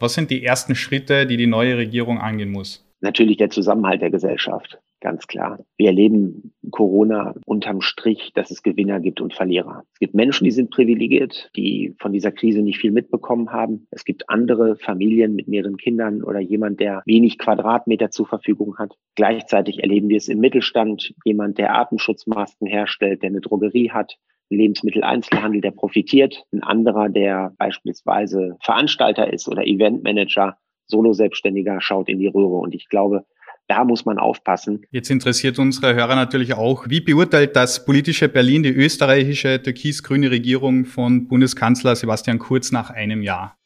Was 0.00 0.14
sind 0.14 0.30
die 0.30 0.42
ersten 0.42 0.74
Schritte, 0.74 1.26
die 1.26 1.36
die 1.36 1.46
neue 1.46 1.76
Regierung 1.76 2.18
angehen 2.18 2.50
muss? 2.50 2.82
Natürlich 3.02 3.36
der 3.36 3.50
Zusammenhalt 3.50 4.00
der 4.00 4.10
Gesellschaft, 4.10 4.78
ganz 5.00 5.26
klar. 5.26 5.58
Wir 5.76 5.88
erleben 5.88 6.54
Corona 6.70 7.34
unterm 7.44 7.82
Strich, 7.82 8.32
dass 8.34 8.50
es 8.50 8.62
Gewinner 8.62 8.98
gibt 9.00 9.20
und 9.20 9.34
Verlierer. 9.34 9.84
Es 9.92 9.98
gibt 9.98 10.14
Menschen, 10.14 10.44
die 10.44 10.52
sind 10.52 10.70
privilegiert, 10.70 11.50
die 11.54 11.94
von 11.98 12.14
dieser 12.14 12.32
Krise 12.32 12.62
nicht 12.62 12.78
viel 12.78 12.92
mitbekommen 12.92 13.52
haben. 13.52 13.88
Es 13.90 14.06
gibt 14.06 14.30
andere 14.30 14.76
Familien 14.76 15.34
mit 15.34 15.48
mehreren 15.48 15.76
Kindern 15.76 16.22
oder 16.22 16.40
jemand, 16.40 16.80
der 16.80 17.02
wenig 17.04 17.36
Quadratmeter 17.36 18.10
zur 18.10 18.26
Verfügung 18.26 18.78
hat. 18.78 18.96
Gleichzeitig 19.16 19.82
erleben 19.82 20.08
wir 20.08 20.16
es 20.16 20.28
im 20.28 20.40
Mittelstand, 20.40 21.14
jemand, 21.24 21.58
der 21.58 21.74
Atemschutzmasken 21.74 22.66
herstellt, 22.66 23.22
der 23.22 23.28
eine 23.28 23.42
Drogerie 23.42 23.90
hat, 23.90 24.16
Lebensmitteleinzelhandel, 24.50 25.60
der 25.60 25.70
profitiert. 25.70 26.44
Ein 26.52 26.62
anderer, 26.62 27.08
der 27.08 27.54
beispielsweise 27.56 28.56
Veranstalter 28.60 29.32
ist 29.32 29.48
oder 29.48 29.66
Eventmanager, 29.66 30.58
Solo-Selbstständiger 30.86 31.80
schaut 31.80 32.08
in 32.08 32.18
die 32.18 32.26
Röhre. 32.26 32.56
Und 32.56 32.74
ich 32.74 32.88
glaube, 32.88 33.24
da 33.68 33.84
muss 33.84 34.04
man 34.04 34.18
aufpassen. 34.18 34.82
Jetzt 34.90 35.10
interessiert 35.10 35.58
unsere 35.60 35.94
Hörer 35.94 36.16
natürlich 36.16 36.54
auch, 36.54 36.88
wie 36.88 37.00
beurteilt 37.00 37.54
das 37.54 37.84
politische 37.84 38.28
Berlin 38.28 38.64
die 38.64 38.70
österreichische 38.70 39.62
türkis-grüne 39.62 40.30
Regierung 40.30 40.84
von 40.84 41.28
Bundeskanzler 41.28 41.94
Sebastian 41.94 42.40
Kurz 42.40 42.72
nach 42.72 42.90
einem 42.90 43.22
Jahr? 43.22 43.56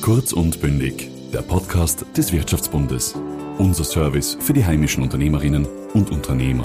Kurz 0.00 0.32
und 0.32 0.60
bündig, 0.60 1.10
der 1.34 1.42
Podcast 1.42 2.06
des 2.16 2.32
Wirtschaftsbundes. 2.32 3.16
Unser 3.58 3.82
Service 3.82 4.38
für 4.38 4.52
die 4.52 4.64
heimischen 4.64 5.02
Unternehmerinnen 5.02 5.66
und 5.94 6.12
Unternehmer. 6.12 6.62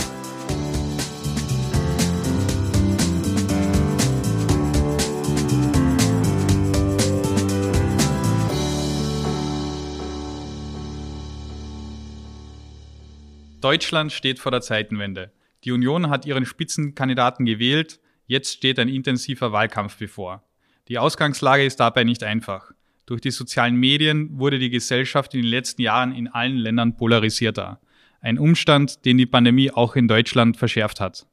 Deutschland 13.72 14.12
steht 14.12 14.38
vor 14.38 14.52
der 14.52 14.60
Zeitenwende. 14.60 15.32
Die 15.64 15.72
Union 15.72 16.10
hat 16.10 16.26
ihren 16.26 16.46
Spitzenkandidaten 16.46 17.46
gewählt. 17.46 18.02
Jetzt 18.28 18.52
steht 18.52 18.78
ein 18.80 18.90
intensiver 18.90 19.54
Wahlkampf 19.54 19.96
bevor. 19.96 20.44
Die 20.90 20.98
Ausgangslage 20.98 21.64
ist 21.64 21.80
dabei 21.80 22.04
nicht 22.04 22.22
einfach. 22.22 22.74
Durch 23.06 23.22
die 23.22 23.32
sozialen 23.32 23.78
Medien 23.78 24.38
wurde 24.38 24.60
die 24.60 24.72
Gesellschaft 24.72 25.34
in 25.36 25.44
den 25.44 25.50
letzten 25.50 25.84
Jahren 25.84 26.14
in 26.14 26.28
allen 26.28 26.58
Ländern 26.58 26.98
polarisierter. 26.98 27.80
Ein 28.20 28.40
Umstand, 28.40 29.06
den 29.06 29.18
die 29.18 29.26
Pandemie 29.26 29.72
auch 29.72 29.96
in 29.96 30.10
Deutschland 30.10 30.58
verschärft 30.58 31.00
hat. 31.00 31.26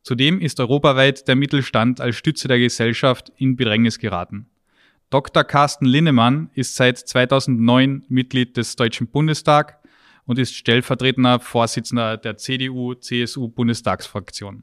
Zudem 0.00 0.40
ist 0.40 0.60
europaweit 0.60 1.28
der 1.28 1.36
Mittelstand 1.36 2.00
als 2.00 2.16
Stütze 2.16 2.48
der 2.48 2.60
Gesellschaft 2.60 3.30
in 3.36 3.56
Bedrängnis 3.56 3.98
geraten. 3.98 4.46
Dr. 5.10 5.44
Carsten 5.44 5.84
Linnemann 5.84 6.48
ist 6.54 6.76
seit 6.76 6.96
2009 6.96 8.04
Mitglied 8.08 8.56
des 8.56 8.74
Deutschen 8.74 9.08
Bundestag, 9.08 9.83
und 10.26 10.38
ist 10.38 10.54
stellvertretender 10.54 11.40
Vorsitzender 11.40 12.16
der 12.16 12.36
CDU-CSU-Bundestagsfraktion. 12.36 14.62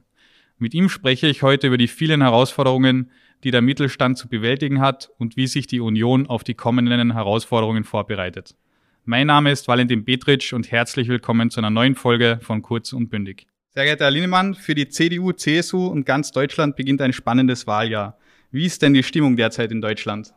Mit 0.57 0.73
ihm 0.73 0.87
spreche 0.89 1.27
ich 1.27 1.43
heute 1.43 1.67
über 1.67 1.77
die 1.77 1.87
vielen 1.87 2.21
Herausforderungen, 2.21 3.11
die 3.43 3.51
der 3.51 3.61
Mittelstand 3.61 4.17
zu 4.17 4.29
bewältigen 4.29 4.79
hat 4.79 5.11
und 5.17 5.35
wie 5.37 5.47
sich 5.47 5.67
die 5.67 5.79
Union 5.79 6.27
auf 6.27 6.43
die 6.43 6.53
kommenden 6.53 7.13
Herausforderungen 7.13 7.83
vorbereitet. 7.83 8.55
Mein 9.03 9.27
Name 9.27 9.51
ist 9.51 9.67
Valentin 9.67 10.05
Petritsch 10.05 10.53
und 10.53 10.71
herzlich 10.71 11.07
willkommen 11.07 11.49
zu 11.49 11.59
einer 11.59 11.71
neuen 11.71 11.95
Folge 11.95 12.39
von 12.41 12.61
Kurz 12.61 12.93
und 12.93 13.09
Bündig. 13.09 13.47
Sehr 13.69 13.85
geehrter 13.85 14.05
Herr 14.05 14.11
Linnemann, 14.11 14.53
für 14.53 14.75
die 14.75 14.89
CDU, 14.89 15.31
CSU 15.31 15.87
und 15.87 16.05
ganz 16.05 16.31
Deutschland 16.31 16.75
beginnt 16.75 17.01
ein 17.01 17.13
spannendes 17.13 17.65
Wahljahr. 17.65 18.17
Wie 18.51 18.65
ist 18.65 18.81
denn 18.81 18.93
die 18.93 19.01
Stimmung 19.01 19.37
derzeit 19.37 19.71
in 19.71 19.81
Deutschland? 19.81 20.33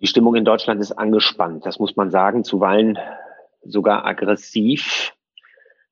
Die 0.00 0.06
Stimmung 0.06 0.36
in 0.36 0.44
Deutschland 0.44 0.80
ist 0.80 0.92
angespannt, 0.92 1.66
das 1.66 1.78
muss 1.78 1.96
man 1.96 2.10
sagen. 2.10 2.44
Zuweilen 2.44 2.98
sogar 3.64 4.04
aggressiv, 4.04 5.14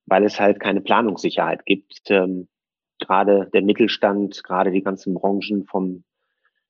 weil 0.06 0.24
es 0.24 0.40
halt 0.40 0.60
keine 0.60 0.80
Planungssicherheit 0.80 1.64
gibt. 1.66 2.02
Ähm, 2.10 2.48
gerade 2.98 3.50
der 3.52 3.62
Mittelstand, 3.62 4.42
gerade 4.44 4.70
die 4.70 4.82
ganzen 4.82 5.14
Branchen 5.14 5.64
vom 5.64 6.04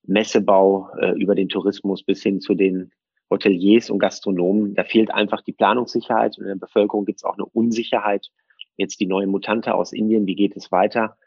Messebau 0.05 0.89
äh, 0.99 1.11
über 1.11 1.35
den 1.35 1.49
Tourismus 1.49 2.03
bis 2.03 2.21
hin 2.21 2.41
zu 2.41 2.55
den 2.55 2.91
Hoteliers 3.29 3.89
und 3.89 3.99
Gastronomen, 3.99 4.75
da 4.75 4.83
fehlt 4.83 5.11
einfach 5.11 5.41
die 5.41 5.53
Planungssicherheit 5.53 6.37
und 6.37 6.43
in 6.43 6.49
der 6.49 6.65
Bevölkerung 6.65 7.05
gibt 7.05 7.19
es 7.19 7.23
auch 7.23 7.35
eine 7.35 7.45
Unsicherheit. 7.45 8.29
Jetzt 8.75 8.99
die 8.99 9.05
neue 9.05 9.27
Mutante 9.27 9.73
aus 9.73 9.93
Indien, 9.93 10.27
wie 10.27 10.35
geht 10.35 10.55
es 10.57 10.71
weiter? 10.71 11.17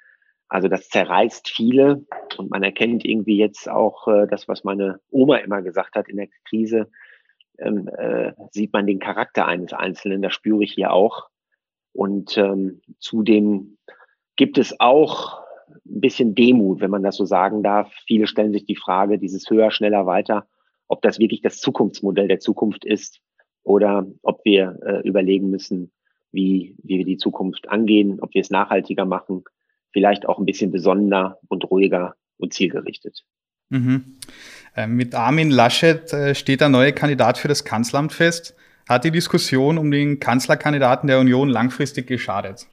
Also 0.49 0.69
das 0.69 0.89
zerreißt 0.89 1.49
viele 1.49 2.05
und 2.37 2.51
man 2.51 2.63
erkennt 2.63 3.05
irgendwie 3.05 3.37
jetzt 3.37 3.69
auch 3.69 4.07
äh, 4.07 4.27
das, 4.29 4.47
was 4.47 4.63
meine 4.63 5.01
Oma 5.11 5.39
immer 5.39 5.63
gesagt 5.63 5.97
hat 5.97 6.09
in 6.09 6.19
der 6.19 6.29
Krise, 6.49 6.89
ähm, 7.59 7.89
äh, 7.89 8.33
sieht 8.51 8.73
man 8.73 8.87
den 8.87 8.99
Charakter 8.99 9.47
eines 9.47 9.73
Einzelnen. 9.73 10.23
Das 10.23 10.33
spüre 10.35 10.65
ich 10.65 10.73
hier 10.73 10.93
auch. 10.93 11.29
Und 11.93 12.37
ähm, 12.37 12.83
zudem 12.99 13.79
gibt 14.37 14.59
es 14.59 14.79
auch 14.81 15.41
ein 15.69 16.01
bisschen 16.01 16.35
Demut, 16.35 16.81
wenn 16.81 16.91
man 16.91 17.03
das 17.03 17.17
so 17.17 17.25
sagen 17.25 17.63
darf. 17.63 17.93
Viele 18.07 18.27
stellen 18.27 18.53
sich 18.53 18.67
die 18.67 18.77
Frage, 18.77 19.19
dieses 19.19 19.49
höher, 19.49 19.71
schneller, 19.71 20.07
weiter, 20.07 20.47
ob 20.89 21.03
das 21.03 21.19
wirklich 21.19 21.41
das 21.41 21.59
Zukunftsmodell 21.59 22.29
der 22.29 22.41
Zukunft 22.41 22.85
ist 22.85 23.21
oder 23.63 24.07
ob 24.23 24.45
wir 24.45 24.79
äh, 24.85 25.09
überlegen 25.09 25.51
müssen, 25.51 25.91
wie, 26.33 26.77
wie 26.83 26.99
wir 26.99 27.05
die 27.05 27.17
Zukunft 27.17 27.69
angehen, 27.69 28.21
ob 28.21 28.35
wir 28.35 28.43
es 28.43 28.51
nachhaltiger 28.51 29.05
machen, 29.05 29.45
vielleicht 29.91 30.29
auch 30.29 30.39
ein 30.39 30.45
bisschen 30.45 30.71
besonderer 30.71 31.39
und 31.49 31.71
ruhiger 31.71 32.15
und 32.37 32.53
zielgerichtet. 32.53 33.25
Mhm. 33.69 34.19
Äh, 34.75 34.87
mit 34.87 35.15
Armin 35.15 35.51
Laschet 35.51 36.13
äh, 36.13 36.35
steht 36.35 36.61
der 36.61 36.69
neue 36.69 36.93
Kandidat 36.93 37.39
für 37.39 37.49
das 37.49 37.65
Kanzleramt 37.65 38.13
fest. 38.13 38.55
Hat 38.89 39.05
die 39.05 39.11
Diskussion 39.11 39.79
um 39.79 39.91
den 39.91 40.21
Kanzlerkandidaten 40.21 41.09
der 41.09 41.19
Union 41.19 41.49
langfristig 41.49 42.07
geschadet? 42.07 42.69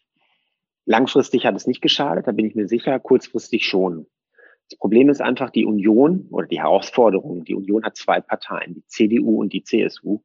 Langfristig 0.85 1.45
hat 1.45 1.55
es 1.55 1.65
nicht 1.65 1.81
geschadet, 1.81 2.27
da 2.27 2.31
bin 2.31 2.45
ich 2.45 2.55
mir 2.55 2.67
sicher, 2.67 2.99
kurzfristig 2.99 3.65
schon. 3.65 4.05
Das 4.69 4.77
Problem 4.77 5.09
ist 5.09 5.21
einfach 5.21 5.49
die 5.49 5.65
Union 5.65 6.27
oder 6.29 6.47
die 6.47 6.59
Herausforderung. 6.59 7.45
Die 7.45 7.55
Union 7.55 7.83
hat 7.83 7.95
zwei 7.95 8.21
Parteien, 8.21 8.75
die 8.75 8.85
CDU 8.87 9.41
und 9.41 9.53
die 9.53 9.63
CSU. 9.63 10.21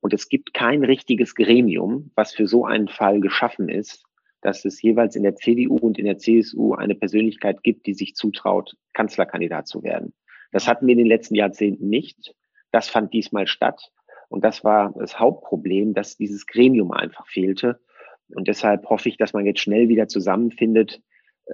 Und 0.00 0.12
es 0.12 0.28
gibt 0.28 0.52
kein 0.52 0.84
richtiges 0.84 1.34
Gremium, 1.34 2.10
was 2.14 2.34
für 2.34 2.46
so 2.46 2.66
einen 2.66 2.88
Fall 2.88 3.20
geschaffen 3.20 3.68
ist, 3.68 4.04
dass 4.44 4.64
es 4.66 4.80
jeweils 4.82 5.16
in 5.16 5.22
der 5.22 5.36
CDU 5.36 5.76
und 5.76 5.98
in 5.98 6.04
der 6.04 6.18
CSU 6.18 6.74
eine 6.74 6.94
Persönlichkeit 6.94 7.62
gibt, 7.62 7.86
die 7.86 7.94
sich 7.94 8.14
zutraut, 8.14 8.76
Kanzlerkandidat 8.92 9.66
zu 9.66 9.82
werden. 9.82 10.12
Das 10.52 10.68
hatten 10.68 10.86
wir 10.86 10.92
in 10.92 10.98
den 10.98 11.06
letzten 11.06 11.34
Jahrzehnten 11.34 11.88
nicht. 11.88 12.34
Das 12.70 12.90
fand 12.90 13.14
diesmal 13.14 13.46
statt. 13.46 13.90
Und 14.28 14.44
das 14.44 14.62
war 14.62 14.92
das 14.98 15.18
Hauptproblem, 15.18 15.94
dass 15.94 16.16
dieses 16.16 16.46
Gremium 16.46 16.92
einfach 16.92 17.26
fehlte. 17.26 17.80
Und 18.28 18.46
deshalb 18.46 18.84
hoffe 18.90 19.08
ich, 19.08 19.16
dass 19.16 19.32
man 19.32 19.46
jetzt 19.46 19.60
schnell 19.60 19.88
wieder 19.88 20.08
zusammenfindet 20.08 21.00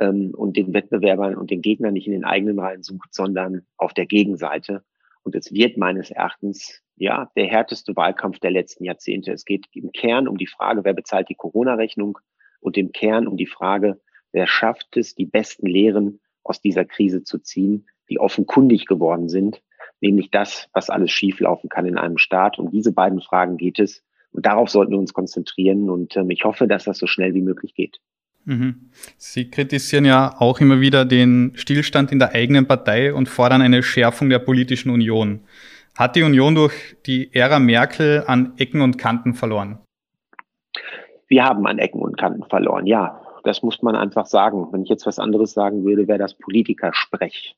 ähm, 0.01 0.33
und 0.37 0.57
den 0.57 0.75
Wettbewerbern 0.75 1.37
und 1.37 1.53
den 1.53 1.63
Gegnern 1.63 1.95
nicht 1.95 2.09
in 2.09 2.13
den 2.13 2.25
eigenen 2.25 2.59
Reihen 2.59 2.83
sucht, 2.83 3.15
sondern 3.15 3.67
auf 3.77 3.95
der 3.95 4.07
Gegenseite. 4.07 4.83
Und 5.23 5.37
es 5.37 5.53
wird 5.53 5.77
meines 5.77 6.11
Erachtens 6.11 6.83
ja 6.97 7.31
der 7.37 7.47
härteste 7.47 7.95
Wahlkampf 7.95 8.41
der 8.41 8.51
letzten 8.51 8.85
Jahrzehnte. 8.85 9.33
Es 9.33 9.45
geht 9.45 9.67
im 9.75 9.93
Kern 9.93 10.27
um 10.27 10.39
die 10.39 10.49
Frage, 10.49 10.85
wer 10.85 10.95
bezahlt 10.95 11.29
die 11.29 11.37
Corona-Rechnung 11.37 12.19
und 12.61 12.77
im 12.77 12.93
Kern 12.93 13.27
um 13.27 13.37
die 13.37 13.47
Frage, 13.47 14.01
wer 14.33 14.47
schafft 14.47 14.97
es, 14.97 15.15
die 15.15 15.27
besten 15.27 15.67
Lehren 15.67 16.21
aus 16.43 16.61
dieser 16.61 16.85
Krise 16.85 17.25
zu 17.25 17.39
ziehen, 17.39 17.87
die 18.09 18.19
offenkundig 18.19 18.87
geworden 18.87 19.29
sind, 19.29 19.63
nämlich 20.01 20.31
das, 20.31 20.69
was 20.73 20.91
alles 20.91 21.11
schieflaufen 21.11 21.69
kann 21.69 21.87
in 21.87 21.99
einem 21.99 22.19
Staat. 22.19 22.59
Um 22.59 22.71
diese 22.71 22.93
beiden 22.93 23.21
Fragen 23.21 23.57
geht 23.57 23.79
es. 23.79 24.03
Und 24.33 24.47
darauf 24.47 24.71
sollten 24.71 24.93
wir 24.93 24.99
uns 24.99 25.13
konzentrieren. 25.13 25.91
Und 25.91 26.17
ähm, 26.17 26.31
ich 26.31 26.45
hoffe, 26.45 26.67
dass 26.67 26.85
das 26.85 26.99
so 26.99 27.07
schnell 27.07 27.35
wie 27.35 27.43
möglich 27.43 27.75
geht. 27.75 27.99
Mhm. 28.45 28.91
Sie 29.17 29.51
kritisieren 29.51 30.05
ja 30.05 30.35
auch 30.39 30.61
immer 30.61 30.81
wieder 30.81 31.05
den 31.05 31.53
Stillstand 31.55 32.11
in 32.11 32.19
der 32.19 32.33
eigenen 32.33 32.67
Partei 32.67 33.13
und 33.13 33.29
fordern 33.29 33.63
eine 33.63 33.83
Schärfung 33.83 34.31
der 34.31 34.39
politischen 34.39 34.91
Union. 34.91 35.41
Hat 35.97 36.17
die 36.17 36.23
Union 36.23 36.55
durch 36.55 36.97
die 37.07 37.35
Ära 37.35 37.59
Merkel 37.59 38.25
an 38.27 38.55
Ecken 38.57 38.81
und 38.81 38.97
Kanten 38.97 39.35
verloren? 39.35 39.79
Wir 41.31 41.45
haben 41.45 41.67
an 41.67 41.79
Ecken 41.79 42.03
und 42.03 42.19
Kanten 42.19 42.45
verloren. 42.45 42.87
Ja, 42.87 43.23
das 43.45 43.63
muss 43.63 43.81
man 43.83 43.95
einfach 43.95 44.27
sagen. 44.27 44.67
Wenn 44.73 44.83
ich 44.83 44.89
jetzt 44.89 45.07
was 45.07 45.21
anderes 45.21 45.53
sagen 45.53 45.85
würde, 45.85 46.09
wäre 46.09 46.19
das 46.19 46.35
Politikersprech. 46.35 47.57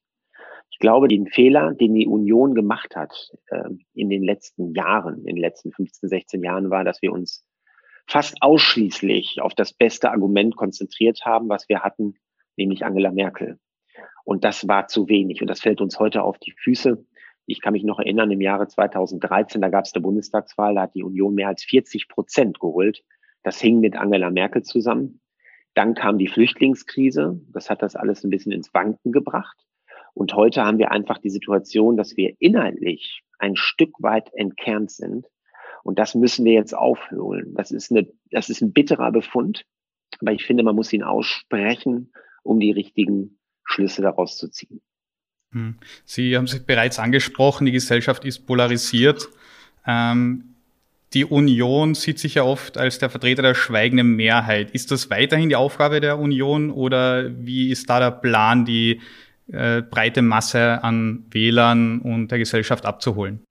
Ich 0.70 0.78
glaube, 0.78 1.08
den 1.08 1.26
Fehler, 1.26 1.72
den 1.72 1.94
die 1.94 2.06
Union 2.06 2.54
gemacht 2.54 2.94
hat 2.94 3.32
äh, 3.48 3.70
in 3.94 4.10
den 4.10 4.22
letzten 4.22 4.74
Jahren, 4.74 5.20
in 5.20 5.36
den 5.36 5.38
letzten 5.38 5.72
15, 5.72 6.08
16 6.08 6.42
Jahren, 6.42 6.70
war, 6.70 6.84
dass 6.84 7.00
wir 7.00 7.12
uns 7.12 7.46
fast 8.06 8.36
ausschließlich 8.42 9.40
auf 9.40 9.54
das 9.54 9.72
beste 9.72 10.10
Argument 10.10 10.54
konzentriert 10.54 11.24
haben, 11.24 11.48
was 11.48 11.68
wir 11.68 11.80
hatten, 11.80 12.14
nämlich 12.56 12.84
Angela 12.84 13.10
Merkel. 13.10 13.58
Und 14.24 14.44
das 14.44 14.68
war 14.68 14.86
zu 14.86 15.08
wenig. 15.08 15.40
Und 15.40 15.48
das 15.48 15.60
fällt 15.60 15.80
uns 15.80 15.98
heute 15.98 16.22
auf 16.22 16.38
die 16.38 16.52
Füße. 16.52 17.04
Ich 17.46 17.62
kann 17.62 17.72
mich 17.72 17.84
noch 17.84 17.98
erinnern, 17.98 18.30
im 18.30 18.40
Jahre 18.42 18.68
2013, 18.68 19.62
da 19.62 19.70
gab 19.70 19.86
es 19.86 19.94
eine 19.94 20.02
Bundestagswahl, 20.02 20.74
da 20.74 20.82
hat 20.82 20.94
die 20.94 21.02
Union 21.02 21.34
mehr 21.34 21.48
als 21.48 21.64
40 21.64 22.08
Prozent 22.08 22.60
geholt. 22.60 23.02
Das 23.42 23.60
hing 23.60 23.80
mit 23.80 23.96
Angela 23.96 24.30
Merkel 24.30 24.62
zusammen. 24.62 25.20
Dann 25.74 25.94
kam 25.94 26.18
die 26.18 26.28
Flüchtlingskrise. 26.28 27.40
Das 27.52 27.70
hat 27.70 27.82
das 27.82 27.96
alles 27.96 28.24
ein 28.24 28.30
bisschen 28.30 28.52
ins 28.52 28.72
Wanken 28.74 29.12
gebracht. 29.12 29.56
Und 30.14 30.34
heute 30.34 30.64
haben 30.64 30.78
wir 30.78 30.90
einfach 30.90 31.18
die 31.18 31.30
Situation, 31.30 31.96
dass 31.96 32.16
wir 32.16 32.34
inhaltlich 32.38 33.22
ein 33.38 33.56
Stück 33.56 33.94
weit 34.00 34.30
entkernt 34.34 34.90
sind. 34.90 35.26
Und 35.82 35.98
das 35.98 36.14
müssen 36.14 36.44
wir 36.44 36.52
jetzt 36.52 36.74
aufholen. 36.74 37.54
Das 37.54 37.70
ist, 37.70 37.90
eine, 37.90 38.06
das 38.30 38.50
ist 38.50 38.60
ein 38.60 38.72
bitterer 38.72 39.10
Befund, 39.10 39.64
aber 40.20 40.32
ich 40.32 40.44
finde, 40.44 40.62
man 40.62 40.76
muss 40.76 40.92
ihn 40.92 41.02
aussprechen, 41.02 42.12
um 42.42 42.60
die 42.60 42.70
richtigen 42.70 43.38
Schlüsse 43.64 44.02
daraus 44.02 44.36
zu 44.36 44.48
ziehen. 44.48 44.80
Hm. 45.52 45.78
Sie 46.04 46.36
haben 46.36 46.46
sich 46.46 46.64
bereits 46.64 46.98
angesprochen, 46.98 47.66
die 47.66 47.72
Gesellschaft 47.72 48.24
ist 48.24 48.46
polarisiert. 48.46 49.28
Ähm, 49.86 50.51
die 51.14 51.24
Union 51.24 51.94
sieht 51.94 52.18
sich 52.18 52.34
ja 52.36 52.44
oft 52.44 52.78
als 52.78 52.98
der 52.98 53.10
Vertreter 53.10 53.42
der 53.42 53.54
schweigenden 53.54 54.16
Mehrheit. 54.16 54.70
Ist 54.70 54.90
das 54.90 55.10
weiterhin 55.10 55.48
die 55.48 55.56
Aufgabe 55.56 56.00
der 56.00 56.18
Union 56.18 56.70
oder 56.70 57.30
wie 57.44 57.70
ist 57.70 57.88
da 57.90 58.00
der 58.00 58.10
Plan, 58.10 58.64
die 58.64 59.00
äh, 59.52 59.82
breite 59.82 60.22
Masse 60.22 60.82
an 60.82 61.26
Wählern 61.30 62.00
und 62.00 62.30
der 62.30 62.38
Gesellschaft 62.38 62.86
abzuholen? 62.86 63.44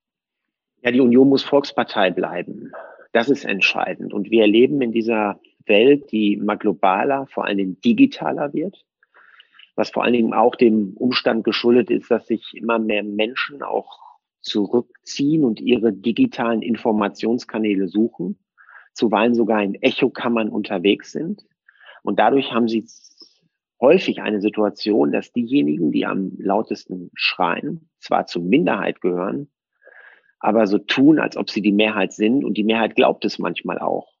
Ja, 0.82 0.90
die 0.90 1.00
Union 1.00 1.28
muss 1.28 1.44
Volkspartei 1.44 2.10
bleiben. 2.10 2.72
Das 3.12 3.28
ist 3.28 3.44
entscheidend. 3.44 4.12
Und 4.12 4.30
wir 4.30 4.42
erleben 4.42 4.80
in 4.82 4.90
dieser 4.90 5.38
Welt, 5.66 6.10
die 6.10 6.34
immer 6.34 6.56
globaler, 6.56 7.26
vor 7.26 7.44
allen 7.44 7.58
Dingen 7.58 7.80
digitaler 7.80 8.52
wird, 8.52 8.84
was 9.76 9.90
vor 9.90 10.02
allen 10.02 10.14
Dingen 10.14 10.34
auch 10.34 10.56
dem 10.56 10.94
Umstand 10.96 11.44
geschuldet 11.44 11.90
ist, 11.90 12.10
dass 12.10 12.26
sich 12.26 12.54
immer 12.54 12.78
mehr 12.78 13.04
Menschen 13.04 13.62
auch 13.62 14.11
zurückziehen 14.42 15.44
und 15.44 15.60
ihre 15.60 15.92
digitalen 15.92 16.62
Informationskanäle 16.62 17.88
suchen, 17.88 18.38
zuweilen 18.92 19.34
sogar 19.34 19.62
in 19.62 19.74
Echokammern 19.74 20.48
unterwegs 20.48 21.12
sind. 21.12 21.46
Und 22.02 22.18
dadurch 22.18 22.52
haben 22.52 22.68
sie 22.68 22.84
häufig 23.80 24.20
eine 24.20 24.40
Situation, 24.40 25.12
dass 25.12 25.32
diejenigen, 25.32 25.92
die 25.92 26.06
am 26.06 26.32
lautesten 26.38 27.10
schreien, 27.14 27.88
zwar 27.98 28.26
zur 28.26 28.42
Minderheit 28.42 29.00
gehören, 29.00 29.48
aber 30.38 30.66
so 30.66 30.78
tun, 30.78 31.18
als 31.18 31.36
ob 31.36 31.50
sie 31.50 31.62
die 31.62 31.72
Mehrheit 31.72 32.12
sind 32.12 32.44
und 32.44 32.54
die 32.54 32.64
Mehrheit 32.64 32.96
glaubt 32.96 33.24
es 33.24 33.38
manchmal 33.38 33.78
auch. 33.78 34.11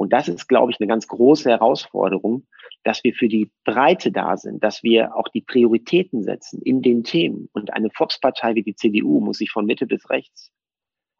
Und 0.00 0.14
das 0.14 0.28
ist, 0.28 0.48
glaube 0.48 0.72
ich, 0.72 0.80
eine 0.80 0.88
ganz 0.88 1.06
große 1.08 1.50
Herausforderung, 1.50 2.46
dass 2.84 3.04
wir 3.04 3.12
für 3.12 3.28
die 3.28 3.50
Breite 3.64 4.10
da 4.10 4.38
sind, 4.38 4.64
dass 4.64 4.82
wir 4.82 5.14
auch 5.14 5.28
die 5.28 5.42
Prioritäten 5.42 6.22
setzen 6.22 6.62
in 6.62 6.80
den 6.80 7.04
Themen. 7.04 7.50
Und 7.52 7.74
eine 7.74 7.90
Volkspartei 7.90 8.54
wie 8.54 8.62
die 8.62 8.74
CDU 8.74 9.20
muss 9.20 9.36
sich 9.36 9.50
von 9.50 9.66
Mitte 9.66 9.86
bis 9.86 10.08
rechts 10.08 10.52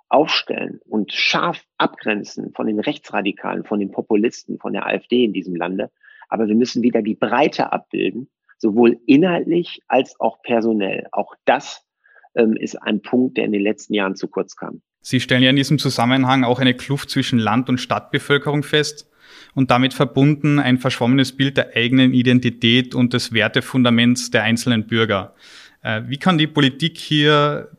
aufstellen 0.09 0.81
und 0.87 1.13
scharf 1.13 1.63
abgrenzen 1.77 2.55
von 2.55 2.69
den 2.69 2.81
Rechtsradikalen, 2.81 3.65
von 3.65 3.81
den 3.81 3.91
Populisten, 3.91 4.59
von 4.59 4.73
der 4.73 4.87
AfD 4.87 5.25
in 5.25 5.35
diesem 5.35 5.57
Lande. 5.57 5.91
Aber 6.31 6.49
wir 6.49 6.55
müssen 6.55 6.83
wieder 6.83 7.03
die 7.03 7.17
Breite 7.17 7.75
abbilden, 7.75 8.31
sowohl 8.57 8.99
inhaltlich 9.05 9.83
als 9.89 10.19
auch 10.19 10.41
personell. 10.41 11.07
Auch 11.13 11.35
das 11.45 11.87
ähm, 12.35 12.57
ist 12.57 12.77
ein 12.77 13.03
Punkt, 13.03 13.37
der 13.37 13.45
in 13.45 13.53
den 13.53 13.63
letzten 13.63 13.93
Jahren 13.93 14.17
zu 14.17 14.27
kurz 14.27 14.57
kam. 14.57 14.81
Sie 15.03 15.21
stellen 15.21 15.43
ja 15.43 15.51
in 15.51 15.57
diesem 15.57 15.79
Zusammenhang 15.79 16.45
auch 16.45 16.59
eine 16.59 16.75
Kluft 16.75 17.11
zwischen 17.11 17.39
Land- 17.39 17.69
und 17.69 17.79
Stadtbevölkerung 17.79 18.63
fest 18.63 19.11
und 19.55 19.71
damit 19.71 19.95
verbunden 19.95 20.59
ein 20.59 20.79
verschwommenes 20.79 21.37
Bild 21.37 21.57
der 21.57 21.75
eigenen 21.75 22.13
Identität 22.13 22.95
und 22.95 23.13
des 23.13 23.33
Wertefundaments 23.33 24.31
der 24.31 24.43
einzelnen 24.43 24.87
Bürger. 24.87 25.35
Äh, 25.83 26.03
wie 26.07 26.19
kann 26.19 26.39
die 26.39 26.47
Politik 26.47 26.99
hier 26.99 27.71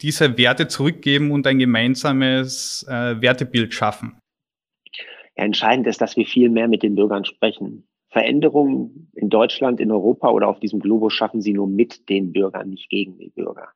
diese 0.00 0.38
Werte 0.38 0.68
zurückgeben 0.68 1.32
und 1.32 1.46
ein 1.46 1.58
gemeinsames 1.58 2.86
äh, 2.88 3.20
Wertebild 3.20 3.74
schaffen? 3.74 4.16
Ja, 5.36 5.44
entscheidend 5.44 5.86
ist, 5.86 6.00
dass 6.00 6.16
wir 6.16 6.26
viel 6.26 6.48
mehr 6.50 6.68
mit 6.68 6.82
den 6.82 6.94
Bürgern 6.94 7.24
sprechen. 7.24 7.84
Veränderungen 8.10 9.10
in 9.14 9.28
Deutschland, 9.28 9.80
in 9.80 9.90
Europa 9.90 10.30
oder 10.30 10.48
auf 10.48 10.60
diesem 10.60 10.80
Globus 10.80 11.12
schaffen 11.12 11.42
sie 11.42 11.52
nur 11.52 11.68
mit 11.68 12.08
den 12.08 12.32
Bürgern, 12.32 12.70
nicht 12.70 12.88
gegen 12.88 13.18
die 13.18 13.28
Bürger. 13.28 13.68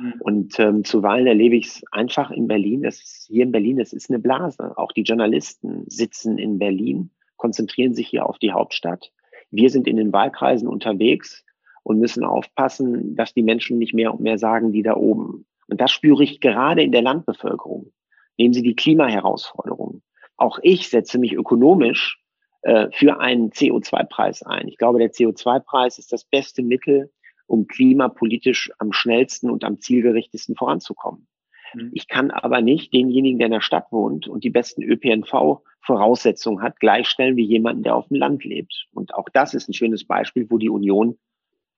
Mhm. 0.00 0.14
Und 0.20 0.58
ähm, 0.58 0.84
zuweilen 0.84 1.26
erlebe 1.26 1.56
ich 1.56 1.66
es 1.66 1.82
einfach 1.92 2.30
in 2.30 2.48
Berlin. 2.48 2.82
Das 2.82 2.96
ist, 2.96 3.26
hier 3.28 3.44
in 3.44 3.52
Berlin, 3.52 3.76
das 3.76 3.92
ist 3.92 4.10
eine 4.10 4.18
Blase. 4.18 4.76
Auch 4.76 4.92
die 4.92 5.02
Journalisten 5.02 5.84
sitzen 5.88 6.38
in 6.38 6.58
Berlin, 6.58 7.10
konzentrieren 7.36 7.94
sich 7.94 8.08
hier 8.08 8.26
auf 8.26 8.38
die 8.38 8.52
Hauptstadt. 8.52 9.12
Wir 9.50 9.70
sind 9.70 9.86
in 9.86 9.96
den 9.96 10.12
Wahlkreisen 10.12 10.68
unterwegs 10.68 11.44
und 11.82 11.98
müssen 11.98 12.24
aufpassen, 12.24 13.14
dass 13.16 13.34
die 13.34 13.42
Menschen 13.42 13.78
nicht 13.78 13.94
mehr 13.94 14.12
und 14.12 14.20
mehr 14.20 14.38
sagen, 14.38 14.72
die 14.72 14.82
da 14.82 14.96
oben. 14.96 15.46
Und 15.68 15.80
das 15.80 15.90
spüre 15.90 16.22
ich 16.22 16.40
gerade 16.40 16.82
in 16.82 16.92
der 16.92 17.02
Landbevölkerung. 17.02 17.92
Nehmen 18.36 18.54
Sie 18.54 18.62
die 18.62 18.74
Klimaherausforderungen. 18.74 20.02
Auch 20.36 20.58
ich 20.62 20.88
setze 20.88 21.18
mich 21.18 21.34
ökonomisch 21.34 22.22
äh, 22.62 22.88
für 22.92 23.20
einen 23.20 23.50
CO2-Preis 23.50 24.42
ein. 24.42 24.68
Ich 24.68 24.78
glaube, 24.78 24.98
der 24.98 25.12
CO2-Preis 25.12 25.98
ist 25.98 26.12
das 26.12 26.24
beste 26.24 26.62
Mittel, 26.62 27.10
um 27.50 27.66
klimapolitisch 27.66 28.70
am 28.78 28.92
schnellsten 28.92 29.50
und 29.50 29.64
am 29.64 29.80
zielgerichtesten 29.80 30.54
voranzukommen. 30.54 31.26
Mhm. 31.74 31.90
Ich 31.92 32.06
kann 32.06 32.30
aber 32.30 32.60
nicht 32.60 32.94
denjenigen, 32.94 33.38
der 33.38 33.46
in 33.46 33.52
der 33.52 33.60
Stadt 33.60 33.90
wohnt 33.90 34.28
und 34.28 34.44
die 34.44 34.50
besten 34.50 34.82
ÖPNV-Voraussetzungen 34.82 36.62
hat, 36.62 36.78
gleichstellen 36.78 37.36
wie 37.36 37.44
jemanden, 37.44 37.82
der 37.82 37.96
auf 37.96 38.06
dem 38.06 38.18
Land 38.18 38.44
lebt. 38.44 38.86
Und 38.92 39.14
auch 39.14 39.28
das 39.32 39.54
ist 39.54 39.68
ein 39.68 39.74
schönes 39.74 40.04
Beispiel, 40.04 40.46
wo 40.48 40.58
die 40.58 40.70
Union, 40.70 41.18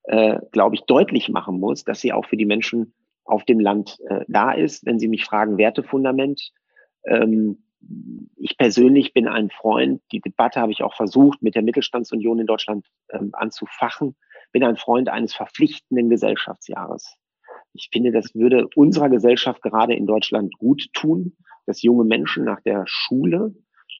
äh, 0.05 0.41
glaube 0.53 0.75
ich, 0.75 0.83
deutlich 0.83 1.31
machen 1.31 1.59
muss, 1.59 1.85
dass 1.85 2.03
sie 2.03 2.13
auch 2.13 2.27
für 2.27 2.37
die 2.37 2.47
Menschen 2.47 2.93
auf 3.25 3.45
dem 3.45 3.59
Land 3.59 3.99
äh, 4.09 4.27
da 4.29 4.53
ist. 4.53 4.85
Wenn 4.85 4.99
Sie 4.99 5.09
mich 5.09 5.25
fragen, 5.25 5.57
Wertefundament, 5.57 6.51
ähm, 7.07 7.65
ich 8.37 8.59
persönlich 8.59 9.15
bin 9.15 9.27
ein 9.27 9.49
Freund, 9.49 10.03
die 10.13 10.21
Debatte 10.21 10.61
habe 10.61 10.73
ich 10.73 10.83
auch 10.83 10.95
versucht, 10.95 11.43
mit 11.43 11.55
der 11.55 11.63
Mittelstandsunion 11.63 12.41
in 12.41 12.47
Deutschland 12.47 12.87
ähm, 13.11 13.31
anzufachen 13.33 14.17
bin 14.53 14.65
ein 14.65 14.77
Freund 14.77 15.09
eines 15.09 15.35
verpflichtenden 15.35 16.09
Gesellschaftsjahres. 16.09 17.17
Ich 17.75 17.89
finde, 17.93 18.13
das 18.13 18.35
würde 18.35 18.69
unserer 18.75 19.09
Gesellschaft 19.09 19.63
gerade 19.63 19.95
in 19.95 20.07
Deutschland 20.07 20.57
gut 20.59 20.93
tun, 20.93 21.37
dass 21.67 21.83
junge 21.83 22.05
Menschen 22.05 22.45
nach 22.45 22.61
der 22.61 22.85
Schule 22.87 23.55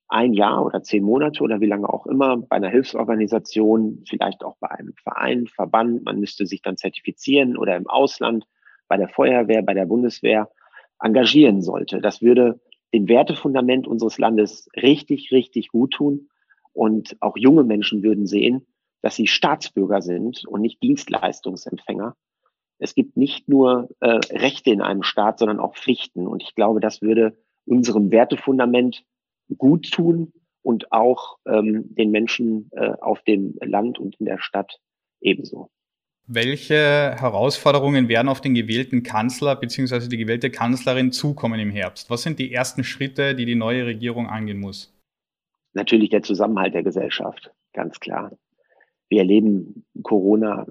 ein 0.09 0.35
Jahr 0.35 0.65
oder 0.65 0.83
zehn 0.83 1.03
Monate 1.03 1.43
oder 1.43 1.61
wie 1.61 1.67
lange 1.67 1.89
auch 1.89 2.07
immer 2.07 2.37
bei 2.37 2.57
einer 2.57 2.69
Hilfsorganisation, 2.69 4.05
vielleicht 4.07 4.45
auch 4.45 4.57
bei 4.61 4.71
einem 4.71 4.93
Verein, 5.03 5.47
Verband, 5.47 6.05
man 6.05 6.21
müsste 6.21 6.45
sich 6.47 6.61
dann 6.61 6.77
zertifizieren 6.77 7.57
oder 7.57 7.77
im 7.77 7.89
Ausland 7.89 8.47
bei 8.89 8.99
der 8.99 9.09
Feuerwehr, 9.09 9.63
bei 9.63 9.73
der 9.73 9.87
Bundeswehr 9.87 10.51
engagieren 11.01 11.63
sollte. 11.63 12.01
Das 12.01 12.21
würde 12.21 12.61
dem 12.93 13.09
Wertefundament 13.09 13.87
unseres 13.87 14.19
Landes 14.19 14.69
richtig, 14.77 15.33
richtig 15.33 15.69
gut 15.69 15.95
tun. 15.95 16.29
Und 16.75 17.17
auch 17.21 17.37
junge 17.37 17.65
Menschen 17.65 18.03
würden 18.03 18.27
sehen, 18.27 18.67
dass 19.03 19.17
sie 19.17 19.27
Staatsbürger 19.27 20.01
sind 20.01 20.47
und 20.47 20.63
nicht 20.63 20.83
Dienstleistungsempfänger. 20.83 22.17
Es 22.79 22.95
gibt 22.95 23.17
nicht 23.17 23.49
nur 23.49 23.91
äh, 24.01 24.21
Rechte 24.31 24.71
in 24.71 24.81
einem 24.81 25.03
Staat, 25.03 25.39
sondern 25.39 25.61
auch 25.61 25.77
Pflichten. 25.77 26.27
Und 26.27 26.43
ich 26.43 26.55
glaube, 26.55 26.81
das 26.81 27.03
würde 27.03 27.37
unserem 27.67 28.11
Wertefundament 28.11 29.05
gut 29.57 29.91
tun 29.91 30.33
und 30.63 30.91
auch 30.93 31.39
ähm, 31.47 31.95
den 31.95 32.11
Menschen 32.11 32.71
äh, 32.73 32.93
auf 33.01 33.23
dem 33.23 33.57
Land 33.61 33.99
und 33.99 34.17
in 34.17 34.27
der 34.27 34.39
Stadt 34.39 34.81
ebenso. 35.21 35.69
Welche 36.27 36.77
Herausforderungen 37.19 38.09
werden 38.09 38.29
auf 38.29 38.41
den 38.41 38.55
gewählten 38.55 39.03
Kanzler 39.03 39.57
bzw. 39.57 40.09
die 40.09 40.17
gewählte 40.17 40.51
Kanzlerin 40.51 41.11
zukommen 41.11 41.59
im 41.59 41.71
Herbst? 41.71 42.11
Was 42.11 42.23
sind 42.23 42.39
die 42.39 42.53
ersten 42.53 42.85
Schritte, 42.85 43.35
die 43.35 43.45
die 43.45 43.57
neue 43.57 43.87
Regierung 43.87 44.29
angehen 44.29 44.61
muss? 44.61 44.97
Natürlich 45.73 46.11
der 46.11 46.23
Zusammenhalt 46.23 46.75
der 46.75 46.85
Gesellschaft, 46.85 47.53
ganz 47.73 47.99
klar 47.99 48.31
wir 49.13 49.19
erleben 49.19 49.85
Corona 50.03 50.67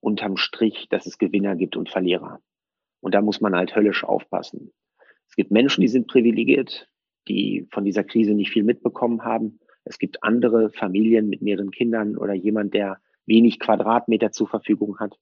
unterm 0.00 0.36
Strich, 0.36 0.86
dass 0.90 1.06
es 1.06 1.16
Gewinner 1.16 1.56
gibt 1.56 1.76
und 1.76 1.88
Verlierer. 1.88 2.40
Und 3.00 3.14
da 3.14 3.22
muss 3.22 3.40
man 3.40 3.56
halt 3.56 3.74
höllisch 3.74 4.04
aufpassen. 4.04 4.70
Es 5.30 5.34
gibt 5.34 5.50
Menschen, 5.50 5.80
die 5.80 5.88
sind 5.88 6.06
privilegiert, 6.06 6.90
die 7.26 7.66
von 7.70 7.86
dieser 7.86 8.04
Krise 8.04 8.34
nicht 8.34 8.50
viel 8.50 8.64
mitbekommen 8.64 9.24
haben. 9.24 9.60
Es 9.84 9.98
gibt 9.98 10.22
andere 10.22 10.68
Familien 10.68 11.30
mit 11.30 11.40
mehreren 11.40 11.70
Kindern 11.70 12.18
oder 12.18 12.34
jemand, 12.34 12.74
der 12.74 13.00
wenig 13.24 13.60
Quadratmeter 13.60 14.30
zur 14.30 14.46
Verfügung 14.46 14.98
hat 14.98 15.18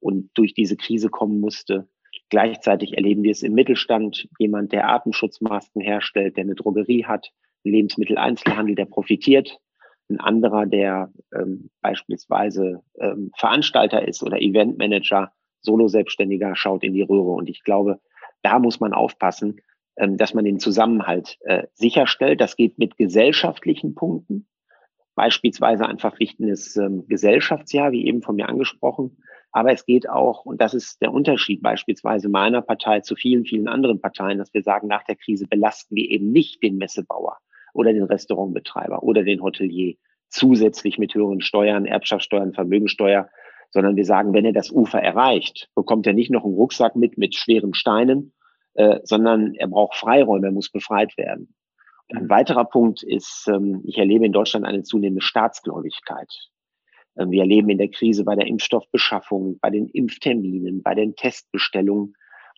und 0.00 0.30
durch 0.34 0.52
diese 0.52 0.76
Krise 0.76 1.10
kommen 1.10 1.38
musste. 1.38 1.88
Gleichzeitig 2.28 2.96
erleben 2.96 3.22
wir 3.22 3.30
es 3.30 3.44
im 3.44 3.54
Mittelstand, 3.54 4.28
jemand, 4.40 4.72
der 4.72 4.88
Atemschutzmasken 4.88 5.80
herstellt, 5.80 6.36
der 6.36 6.42
eine 6.42 6.56
Drogerie 6.56 7.04
hat, 7.04 7.30
Lebensmitteleinzelhandel, 7.62 8.74
der 8.74 8.86
profitiert 8.86 9.60
ein 10.10 10.20
anderer, 10.20 10.66
der 10.66 11.12
ähm, 11.34 11.70
beispielsweise 11.80 12.82
ähm, 13.00 13.30
Veranstalter 13.36 14.06
ist 14.06 14.22
oder 14.22 14.40
Eventmanager, 14.40 15.32
Solo-Selbstständiger, 15.60 16.56
schaut 16.56 16.82
in 16.82 16.94
die 16.94 17.02
Röhre. 17.02 17.32
Und 17.32 17.48
ich 17.48 17.62
glaube, 17.64 18.00
da 18.42 18.58
muss 18.58 18.80
man 18.80 18.92
aufpassen, 18.92 19.60
ähm, 19.96 20.16
dass 20.16 20.34
man 20.34 20.44
den 20.44 20.58
Zusammenhalt 20.58 21.38
äh, 21.42 21.64
sicherstellt. 21.74 22.40
Das 22.40 22.56
geht 22.56 22.78
mit 22.78 22.96
gesellschaftlichen 22.96 23.94
Punkten, 23.94 24.46
beispielsweise 25.14 25.86
ein 25.86 25.98
verpflichtendes 25.98 26.76
ähm, 26.76 27.06
Gesellschaftsjahr, 27.08 27.92
wie 27.92 28.06
eben 28.06 28.22
von 28.22 28.36
mir 28.36 28.48
angesprochen. 28.48 29.18
Aber 29.52 29.72
es 29.72 29.84
geht 29.84 30.08
auch, 30.08 30.44
und 30.44 30.60
das 30.60 30.74
ist 30.74 31.02
der 31.02 31.12
Unterschied 31.12 31.60
beispielsweise 31.60 32.28
meiner 32.28 32.62
Partei 32.62 33.00
zu 33.00 33.16
vielen, 33.16 33.44
vielen 33.44 33.66
anderen 33.66 34.00
Parteien, 34.00 34.38
dass 34.38 34.54
wir 34.54 34.62
sagen, 34.62 34.86
nach 34.86 35.02
der 35.04 35.16
Krise 35.16 35.46
belasten 35.48 35.96
wir 35.96 36.08
eben 36.08 36.30
nicht 36.30 36.62
den 36.62 36.76
Messebauer 36.76 37.38
oder 37.72 37.92
den 37.92 38.04
Restaurantbetreiber 38.04 39.02
oder 39.02 39.22
den 39.22 39.42
Hotelier 39.42 39.94
zusätzlich 40.28 40.98
mit 40.98 41.14
höheren 41.14 41.40
Steuern, 41.40 41.86
Erbschaftssteuern, 41.86 42.52
Vermögensteuer, 42.52 43.28
sondern 43.70 43.96
wir 43.96 44.04
sagen, 44.04 44.32
wenn 44.32 44.44
er 44.44 44.52
das 44.52 44.70
Ufer 44.70 45.00
erreicht, 45.00 45.68
bekommt 45.74 46.06
er 46.06 46.12
nicht 46.12 46.30
noch 46.30 46.44
einen 46.44 46.54
Rucksack 46.54 46.96
mit 46.96 47.18
mit 47.18 47.34
schweren 47.34 47.74
Steinen, 47.74 48.32
äh, 48.74 49.00
sondern 49.04 49.54
er 49.54 49.68
braucht 49.68 49.96
Freiräume, 49.96 50.48
er 50.48 50.52
muss 50.52 50.70
befreit 50.70 51.16
werden. 51.16 51.54
Und 52.08 52.18
ein 52.18 52.28
weiterer 52.28 52.64
Punkt 52.64 53.02
ist, 53.02 53.48
ähm, 53.48 53.82
ich 53.84 53.98
erlebe 53.98 54.26
in 54.26 54.32
Deutschland 54.32 54.66
eine 54.66 54.82
zunehmende 54.82 55.22
Staatsgläubigkeit. 55.22 56.32
Ähm, 57.16 57.30
wir 57.30 57.42
erleben 57.42 57.70
in 57.70 57.78
der 57.78 57.90
Krise 57.90 58.24
bei 58.24 58.34
der 58.34 58.46
Impfstoffbeschaffung, 58.46 59.58
bei 59.60 59.70
den 59.70 59.86
Impfterminen, 59.86 60.82
bei 60.82 60.94
den 60.94 61.14
Testbestellungen, 61.14 62.14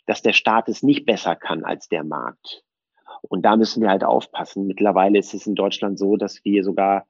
dass 0.07 0.23
der 0.23 0.33
Staat 0.33 0.69
es 0.69 0.83
nicht 0.83 1.07
besser 1.07 1.37
kann 1.37 1.65
als 1.65 1.89
der 1.89 2.05
Markt. 2.05 2.65
Und 3.23 3.43
da 3.43 3.57
müssen 3.57 3.83
wir 3.83 3.91
halt 3.91 4.05
aufpassen. 4.05 4.67
Mittlerweile 4.67 5.19
ist 5.19 5.35
es 5.35 5.47
in 5.47 5.55
Deutschland 5.55 5.99
so, 5.99 6.17
dass 6.17 6.45
wir 6.45 6.65
sogar 6.65 7.07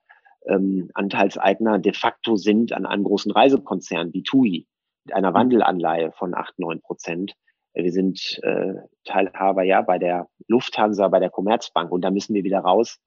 ähm, 0.46 0.90
Anteilseigner 0.94 1.78
de 1.78 1.92
facto 1.92 2.36
sind 2.36 2.72
an 2.72 2.86
einem 2.86 3.04
großen 3.04 3.32
Reisekonzern 3.32 4.12
wie 4.12 4.22
TUI 4.22 4.66
mit 5.04 5.14
einer 5.14 5.34
Wandelanleihe 5.34 6.12
von 6.12 6.34
acht 6.34 6.58
neun 6.58 6.80
Prozent. 6.80 7.34
Wir 7.74 7.92
sind 7.92 8.38
äh, 8.42 8.74
Teilhaber 9.04 9.62
ja 9.62 9.80
bei 9.82 9.98
der 9.98 10.28
Lufthansa, 10.46 11.08
bei 11.08 11.20
der 11.20 11.30
Commerzbank 11.30 11.90
und 11.90 12.02
da 12.02 12.10
müssen 12.10 12.34
wir 12.34 12.44
wieder 12.44 12.60
raus 12.60 12.98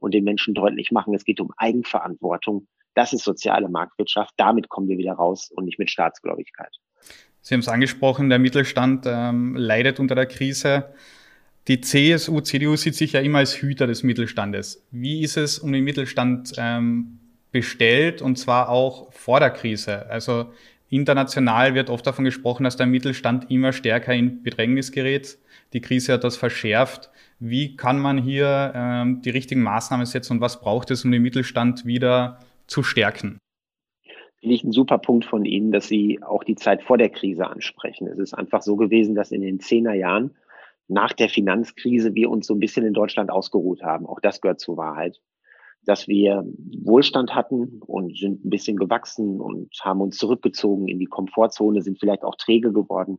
und 0.00 0.14
den 0.14 0.24
Menschen 0.24 0.54
deutlich 0.54 0.90
machen, 0.92 1.14
es 1.14 1.24
geht 1.24 1.40
um 1.40 1.52
Eigenverantwortung. 1.56 2.68
Das 2.94 3.12
ist 3.12 3.24
soziale 3.24 3.68
Marktwirtschaft. 3.68 4.32
Damit 4.36 4.68
kommen 4.68 4.88
wir 4.88 4.98
wieder 4.98 5.14
raus 5.14 5.50
und 5.50 5.64
nicht 5.64 5.78
mit 5.78 5.90
Staatsgläubigkeit. 5.90 6.70
Sie 7.40 7.54
haben 7.54 7.60
es 7.60 7.68
angesprochen, 7.68 8.30
der 8.30 8.38
Mittelstand 8.38 9.04
ähm, 9.06 9.56
leidet 9.56 10.00
unter 10.00 10.14
der 10.14 10.26
Krise. 10.26 10.94
Die 11.66 11.80
CSU, 11.80 12.40
CDU 12.40 12.76
sieht 12.76 12.94
sich 12.94 13.12
ja 13.12 13.20
immer 13.20 13.38
als 13.38 13.56
Hüter 13.56 13.86
des 13.86 14.02
Mittelstandes. 14.02 14.86
Wie 14.90 15.22
ist 15.22 15.38
es 15.38 15.58
um 15.58 15.72
den 15.72 15.82
Mittelstand 15.82 16.52
ähm, 16.58 17.18
bestellt 17.52 18.20
und 18.20 18.36
zwar 18.36 18.68
auch 18.68 19.10
vor 19.14 19.40
der 19.40 19.48
Krise? 19.48 20.06
Also 20.10 20.50
international 20.90 21.74
wird 21.74 21.88
oft 21.88 22.06
davon 22.06 22.26
gesprochen, 22.26 22.64
dass 22.64 22.76
der 22.76 22.86
Mittelstand 22.86 23.50
immer 23.50 23.72
stärker 23.72 24.12
in 24.12 24.42
Bedrängnis 24.42 24.92
gerät. 24.92 25.38
Die 25.72 25.80
Krise 25.80 26.12
hat 26.12 26.24
das 26.24 26.36
verschärft. 26.36 27.10
Wie 27.38 27.76
kann 27.76 27.98
man 27.98 28.18
hier 28.18 28.72
ähm, 28.74 29.22
die 29.22 29.30
richtigen 29.30 29.62
Maßnahmen 29.62 30.04
setzen 30.04 30.34
und 30.34 30.40
was 30.42 30.60
braucht 30.60 30.90
es, 30.90 31.02
um 31.06 31.12
den 31.12 31.22
Mittelstand 31.22 31.86
wieder 31.86 32.40
zu 32.66 32.82
stärken? 32.82 33.38
Finde 34.40 34.54
ich 34.54 34.64
ein 34.64 34.72
super 34.72 34.98
Punkt 34.98 35.24
von 35.24 35.46
Ihnen, 35.46 35.72
dass 35.72 35.88
Sie 35.88 36.22
auch 36.22 36.44
die 36.44 36.56
Zeit 36.56 36.82
vor 36.82 36.98
der 36.98 37.08
Krise 37.08 37.46
ansprechen. 37.46 38.06
Es 38.06 38.18
ist 38.18 38.34
einfach 38.34 38.60
so 38.60 38.76
gewesen, 38.76 39.14
dass 39.14 39.32
in 39.32 39.40
den 39.40 39.60
zehner 39.60 39.94
Jahren 39.94 40.32
nach 40.94 41.12
der 41.12 41.28
Finanzkrise 41.28 42.14
wir 42.14 42.30
uns 42.30 42.46
so 42.46 42.54
ein 42.54 42.60
bisschen 42.60 42.86
in 42.86 42.94
Deutschland 42.94 43.30
ausgeruht 43.30 43.82
haben. 43.82 44.06
Auch 44.06 44.20
das 44.20 44.40
gehört 44.40 44.60
zur 44.60 44.76
Wahrheit. 44.76 45.20
Dass 45.82 46.08
wir 46.08 46.44
Wohlstand 46.82 47.34
hatten 47.34 47.80
und 47.84 48.16
sind 48.16 48.44
ein 48.44 48.48
bisschen 48.48 48.76
gewachsen 48.76 49.40
und 49.40 49.68
haben 49.82 50.00
uns 50.00 50.16
zurückgezogen 50.16 50.88
in 50.88 50.98
die 50.98 51.06
Komfortzone, 51.06 51.82
sind 51.82 51.98
vielleicht 51.98 52.22
auch 52.22 52.36
träge 52.36 52.72
geworden. 52.72 53.18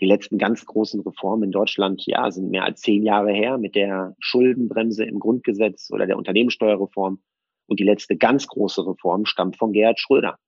Die 0.00 0.06
letzten 0.06 0.38
ganz 0.38 0.64
großen 0.64 1.00
Reformen 1.02 1.44
in 1.44 1.50
Deutschland, 1.52 2.02
ja, 2.06 2.30
sind 2.30 2.50
mehr 2.50 2.64
als 2.64 2.80
zehn 2.80 3.02
Jahre 3.04 3.32
her 3.32 3.58
mit 3.58 3.74
der 3.74 4.16
Schuldenbremse 4.18 5.04
im 5.04 5.20
Grundgesetz 5.20 5.90
oder 5.92 6.06
der 6.06 6.16
Unternehmenssteuerreform. 6.16 7.20
Und 7.66 7.78
die 7.78 7.84
letzte 7.84 8.16
ganz 8.16 8.46
große 8.48 8.84
Reform 8.84 9.26
stammt 9.26 9.56
von 9.56 9.72
Gerhard 9.72 10.00
Schröder, 10.00 10.38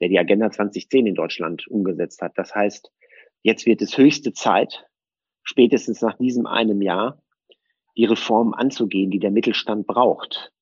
der 0.00 0.08
die 0.08 0.18
Agenda 0.18 0.50
2010 0.50 1.06
in 1.06 1.14
Deutschland 1.14 1.68
umgesetzt 1.68 2.22
hat. 2.22 2.32
Das 2.36 2.54
heißt, 2.54 2.90
jetzt 3.42 3.66
wird 3.66 3.82
es 3.82 3.98
höchste 3.98 4.32
Zeit, 4.32 4.86
spätestens 5.46 6.02
nach 6.02 6.18
diesem 6.18 6.46
einem 6.46 6.82
Jahr 6.82 7.22
die 7.96 8.04
Reform 8.04 8.52
anzugehen, 8.52 9.10
die 9.10 9.20
der 9.20 9.30
Mittelstand 9.30 9.86
braucht. 9.86 10.52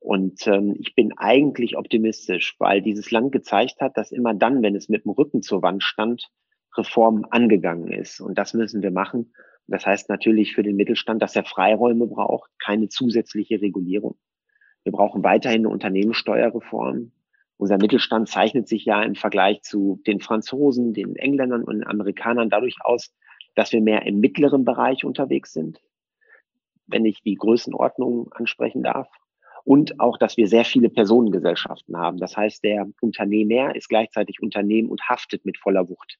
Und 0.00 0.46
ähm, 0.46 0.74
ich 0.80 0.94
bin 0.94 1.12
eigentlich 1.18 1.76
optimistisch, 1.76 2.56
weil 2.58 2.80
dieses 2.82 3.10
Land 3.10 3.32
gezeigt 3.32 3.80
hat, 3.80 3.96
dass 3.96 4.10
immer 4.10 4.34
dann, 4.34 4.62
wenn 4.62 4.74
es 4.74 4.88
mit 4.88 5.04
dem 5.04 5.12
Rücken 5.12 5.42
zur 5.42 5.62
Wand 5.62 5.84
stand, 5.84 6.30
Reform 6.76 7.26
angegangen 7.30 7.92
ist. 7.92 8.20
Und 8.20 8.38
das 8.38 8.54
müssen 8.54 8.82
wir 8.82 8.90
machen. 8.90 9.34
Das 9.66 9.86
heißt 9.86 10.08
natürlich 10.08 10.54
für 10.54 10.62
den 10.62 10.76
Mittelstand, 10.76 11.22
dass 11.22 11.36
er 11.36 11.44
Freiräume 11.44 12.06
braucht, 12.06 12.50
keine 12.58 12.88
zusätzliche 12.88 13.60
Regulierung. 13.60 14.18
Wir 14.82 14.92
brauchen 14.92 15.22
weiterhin 15.22 15.60
eine 15.60 15.68
Unternehmenssteuerreform. 15.68 17.12
Unser 17.58 17.76
Mittelstand 17.76 18.28
zeichnet 18.28 18.68
sich 18.68 18.86
ja 18.86 19.02
im 19.02 19.14
Vergleich 19.14 19.60
zu 19.62 20.00
den 20.06 20.20
Franzosen, 20.20 20.94
den 20.94 21.14
Engländern 21.16 21.62
und 21.62 21.74
den 21.74 21.86
Amerikanern 21.86 22.48
dadurch 22.48 22.76
aus, 22.80 23.14
dass 23.54 23.72
wir 23.72 23.80
mehr 23.80 24.06
im 24.06 24.20
mittleren 24.20 24.64
Bereich 24.64 25.04
unterwegs 25.04 25.52
sind, 25.52 25.80
wenn 26.86 27.04
ich 27.04 27.22
die 27.22 27.34
Größenordnung 27.34 28.32
ansprechen 28.32 28.82
darf. 28.82 29.08
Und 29.64 30.00
auch, 30.00 30.16
dass 30.16 30.36
wir 30.36 30.48
sehr 30.48 30.64
viele 30.64 30.88
Personengesellschaften 30.88 31.96
haben. 31.96 32.16
Das 32.16 32.36
heißt, 32.36 32.64
der 32.64 32.88
Unternehmer 33.02 33.76
ist 33.76 33.88
gleichzeitig 33.88 34.40
Unternehmen 34.40 34.88
und 34.88 35.02
haftet 35.08 35.44
mit 35.44 35.58
voller 35.58 35.88
Wucht. 35.88 36.18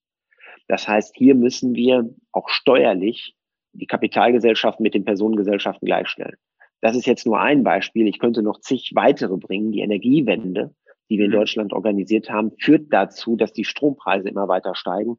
Das 0.69 0.87
heißt, 0.87 1.17
hier 1.17 1.35
müssen 1.35 1.75
wir 1.75 2.15
auch 2.33 2.51
steuerlich 2.51 3.35
die 3.73 3.87
Kapitalgesellschaften 3.87 4.83
mit 4.83 4.95
den 4.95 5.05
Personengesellschaften 5.05 5.87
gleichstellen. 5.87 6.37
Das 6.81 6.97
ist 6.97 7.07
jetzt 7.07 7.27
nur 7.27 7.41
ein 7.41 7.65
Beispiel. 7.65 8.07
Ich 8.09 8.19
könnte 8.19 8.43
noch 8.43 8.61
zig 8.61 8.93
weitere 8.95 9.37
bringen. 9.37 9.73
Die 9.73 9.81
Energiewende, 9.81 10.75
die 11.09 11.19
wir 11.19 11.27
in 11.27 11.31
mhm. 11.31 11.37
Deutschland 11.37 11.73
organisiert 11.73 12.31
haben, 12.31 12.53
führt 12.59 12.93
dazu, 12.93 13.37
dass 13.37 13.53
die 13.53 13.65
Strompreise 13.65 14.29
immer 14.29 14.49
weiter 14.49 14.75
steigen 14.75 15.19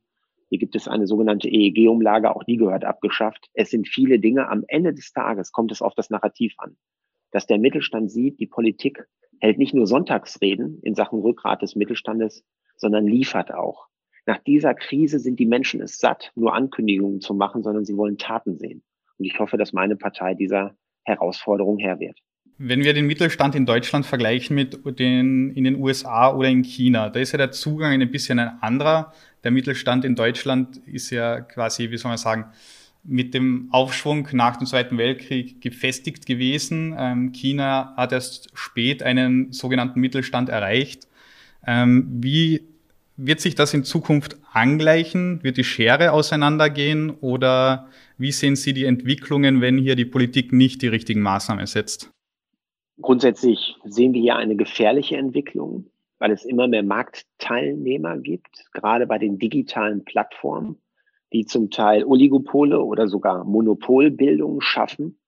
hier 0.51 0.60
gibt 0.60 0.75
es 0.75 0.89
eine 0.89 1.08
sogenannte 1.08 1.48
EEG-Umlage, 1.48 2.36
auch 2.36 2.43
die 2.43 2.58
gehört 2.58 2.84
abgeschafft. 2.84 3.50
Es 3.53 3.70
sind 3.70 3.88
viele 3.88 4.20
Dinge. 4.20 4.50
Am 4.50 4.65
Ende 4.67 4.93
des 4.93 5.13
Tages 5.13 5.53
kommt 5.53 5.72
es 5.72 5.81
auf 5.81 5.96
das 5.96 6.10
Narrativ 6.10 6.55
an, 6.58 6.75
dass 7.31 7.48
der 7.48 7.58
Mittelstand 7.58 8.12
sieht, 8.12 8.38
die 8.38 8.48
Politik 8.48 9.08
hält 9.39 9.58
nicht 9.58 9.74
nur 9.74 9.88
Sonntagsreden 9.88 10.81
in 10.84 10.93
Sachen 10.93 11.22
Rückgrat 11.22 11.62
des 11.62 11.77
Mittelstandes, 11.77 12.43
sondern 12.75 13.08
liefert 13.08 13.53
auch. 13.53 13.88
Nach 14.25 14.39
dieser 14.39 14.74
Krise 14.74 15.20
sind 15.20 15.39
die 15.39 15.46
Menschen 15.46 15.81
es 15.81 16.00
satt, 16.00 16.34
nur 16.36 16.53
Ankündigungen 16.53 17.22
zu 17.22 17.34
machen, 17.34 17.63
sondern 17.63 17.86
sie 17.86 17.96
wollen 17.96 18.17
Taten 18.17 18.58
sehen. 18.58 18.84
Und 19.17 19.24
ich 19.24 19.39
hoffe, 19.39 19.55
dass 19.55 19.72
meine 19.72 19.96
Partei 19.96 20.34
dieser 20.34 20.75
Herausforderung 21.05 21.77
Herr 21.77 22.01
wird. 22.01 22.20
Wenn 22.63 22.83
wir 22.83 22.93
den 22.93 23.07
Mittelstand 23.07 23.55
in 23.55 23.65
Deutschland 23.65 24.05
vergleichen 24.05 24.55
mit 24.55 24.77
den 24.99 25.51
in 25.55 25.63
den 25.63 25.77
USA 25.77 26.31
oder 26.31 26.47
in 26.47 26.61
China, 26.61 27.09
da 27.09 27.19
ist 27.19 27.31
ja 27.31 27.39
der 27.39 27.51
Zugang 27.51 27.99
ein 27.99 28.11
bisschen 28.11 28.37
ein 28.37 28.61
anderer. 28.61 29.13
Der 29.43 29.49
Mittelstand 29.49 30.05
in 30.05 30.13
Deutschland 30.13 30.77
ist 30.85 31.09
ja 31.09 31.41
quasi, 31.41 31.89
wie 31.89 31.97
soll 31.97 32.09
man 32.09 32.19
sagen, 32.19 32.45
mit 33.03 33.33
dem 33.33 33.69
Aufschwung 33.71 34.27
nach 34.33 34.57
dem 34.57 34.67
Zweiten 34.67 34.99
Weltkrieg 34.99 35.59
gefestigt 35.59 36.27
gewesen. 36.27 36.95
Ähm, 36.99 37.31
China 37.31 37.95
hat 37.97 38.11
erst 38.11 38.49
spät 38.53 39.01
einen 39.01 39.51
sogenannten 39.51 39.99
Mittelstand 39.99 40.49
erreicht. 40.49 41.07
Ähm, 41.65 42.05
wie 42.21 42.61
wird 43.17 43.41
sich 43.41 43.55
das 43.55 43.73
in 43.73 43.83
Zukunft 43.83 44.37
angleichen? 44.53 45.41
Wird 45.41 45.57
die 45.57 45.63
Schere 45.63 46.11
auseinandergehen? 46.11 47.09
Oder 47.09 47.89
wie 48.19 48.31
sehen 48.31 48.55
Sie 48.55 48.73
die 48.73 48.85
Entwicklungen, 48.85 49.61
wenn 49.61 49.79
hier 49.79 49.95
die 49.95 50.05
Politik 50.05 50.53
nicht 50.53 50.83
die 50.83 50.89
richtigen 50.89 51.21
Maßnahmen 51.21 51.65
setzt? 51.65 52.11
Grundsätzlich 53.00 53.75
sehen 53.86 54.13
wir 54.13 54.21
hier 54.21 54.36
eine 54.36 54.55
gefährliche 54.55 55.17
Entwicklung, 55.17 55.89
weil 56.19 56.31
es 56.31 56.45
immer 56.45 56.67
mehr 56.67 56.83
Marktteilnehmer 56.83 58.17
gibt, 58.17 58.65
gerade 58.74 59.07
bei 59.07 59.17
den 59.17 59.39
digitalen 59.39 60.03
Plattformen, 60.05 60.81
die 61.33 61.45
zum 61.45 61.71
Teil 61.71 62.03
Oligopole 62.03 62.81
oder 62.81 63.07
sogar 63.07 63.43
Monopolbildungen 63.43 64.62
schaffen, 64.62 65.19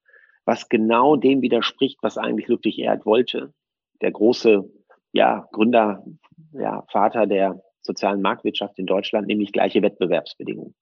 was 0.46 0.70
genau 0.70 1.15
dem 1.15 1.41
widerspricht, 1.41 2.00
was 2.01 2.17
eigentlich 2.17 2.48
Ludwig 2.48 2.77
Erd 2.79 3.05
wollte, 3.05 3.53
der 4.01 4.12
große 4.12 4.70
ja, 5.13 5.48
Gründer, 5.51 6.05
ja, 6.51 6.84
Vater 6.91 7.25
der 7.25 7.62
sozialen 7.82 8.22
Marktwirtschaft 8.22 8.77
in 8.79 8.86
Deutschland, 8.86 9.27
nämlich 9.27 9.51
gleiche 9.51 9.82
Wettbewerbsbedingungen. 9.82 10.75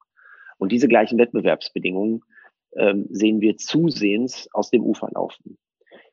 Und 0.58 0.72
diese 0.72 0.88
gleichen 0.88 1.18
Wettbewerbsbedingungen 1.18 2.22
ähm, 2.76 3.08
sehen 3.10 3.42
wir 3.42 3.58
zusehends 3.58 4.48
aus 4.54 4.70
dem 4.70 4.84
Ufer 4.84 5.10
laufen. 5.14 5.58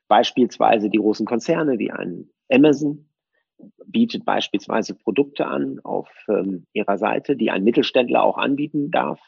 Beispielsweise 0.09 0.89
die 0.89 0.97
großen 0.97 1.25
Konzerne 1.25 1.77
wie 1.79 1.91
ein 1.91 2.29
Amazon 2.51 3.05
bietet 3.85 4.25
beispielsweise 4.25 4.95
Produkte 4.95 5.45
an 5.45 5.79
auf 5.83 6.09
ähm, 6.27 6.65
ihrer 6.73 6.97
Seite, 6.97 7.35
die 7.35 7.51
ein 7.51 7.63
Mittelständler 7.63 8.23
auch 8.23 8.37
anbieten 8.37 8.89
darf. 8.91 9.21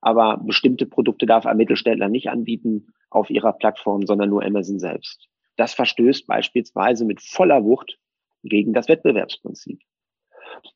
Aber 0.00 0.38
bestimmte 0.38 0.86
Produkte 0.86 1.26
darf 1.26 1.44
ein 1.44 1.56
Mittelständler 1.56 2.08
nicht 2.08 2.30
anbieten 2.30 2.92
auf 3.10 3.30
ihrer 3.30 3.52
Plattform, 3.52 4.06
sondern 4.06 4.30
nur 4.30 4.44
Amazon 4.44 4.78
selbst. 4.78 5.28
Das 5.56 5.74
verstößt 5.74 6.26
beispielsweise 6.28 7.04
mit 7.04 7.20
voller 7.20 7.64
Wucht 7.64 7.98
gegen 8.44 8.72
das 8.72 8.88
Wettbewerbsprinzip. 8.88 9.80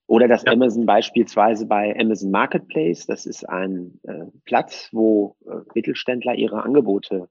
Oder 0.06 0.26
das 0.26 0.42
ja. 0.42 0.52
Amazon 0.52 0.86
beispielsweise 0.86 1.66
bei 1.66 1.96
Amazon 1.98 2.32
Marketplace, 2.32 3.06
das 3.06 3.26
ist 3.26 3.48
ein 3.48 4.00
äh, 4.02 4.24
Platz, 4.44 4.88
wo 4.90 5.36
äh, 5.46 5.58
Mittelständler 5.74 6.34
ihre 6.34 6.64
Angebote 6.64 7.28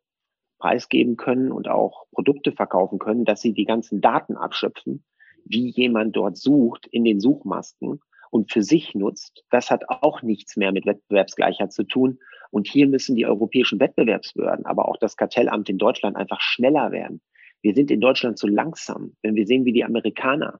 preisgeben 0.61 1.17
können 1.17 1.51
und 1.51 1.67
auch 1.67 2.05
Produkte 2.11 2.51
verkaufen 2.51 2.99
können, 2.99 3.25
dass 3.25 3.41
sie 3.41 3.53
die 3.53 3.65
ganzen 3.65 3.99
Daten 3.99 4.37
abschöpfen, 4.37 5.03
wie 5.43 5.69
jemand 5.69 6.15
dort 6.15 6.37
sucht 6.37 6.85
in 6.85 7.03
den 7.03 7.19
Suchmasken 7.19 7.99
und 8.29 8.51
für 8.51 8.61
sich 8.61 8.93
nutzt. 8.93 9.43
Das 9.49 9.71
hat 9.71 9.89
auch 9.89 10.21
nichts 10.21 10.55
mehr 10.55 10.71
mit 10.71 10.85
Wettbewerbsgleichheit 10.85 11.73
zu 11.73 11.83
tun. 11.83 12.19
Und 12.51 12.67
hier 12.67 12.87
müssen 12.87 13.15
die 13.15 13.25
europäischen 13.25 13.79
Wettbewerbsbehörden, 13.79 14.65
aber 14.65 14.87
auch 14.87 14.97
das 14.97 15.17
Kartellamt 15.17 15.67
in 15.67 15.79
Deutschland 15.79 16.15
einfach 16.15 16.41
schneller 16.41 16.91
werden. 16.91 17.21
Wir 17.61 17.73
sind 17.73 17.89
in 17.89 17.99
Deutschland 17.99 18.37
zu 18.37 18.47
langsam. 18.47 19.15
Wenn 19.23 19.35
wir 19.35 19.47
sehen, 19.47 19.65
wie 19.65 19.73
die 19.73 19.83
Amerikaner 19.83 20.59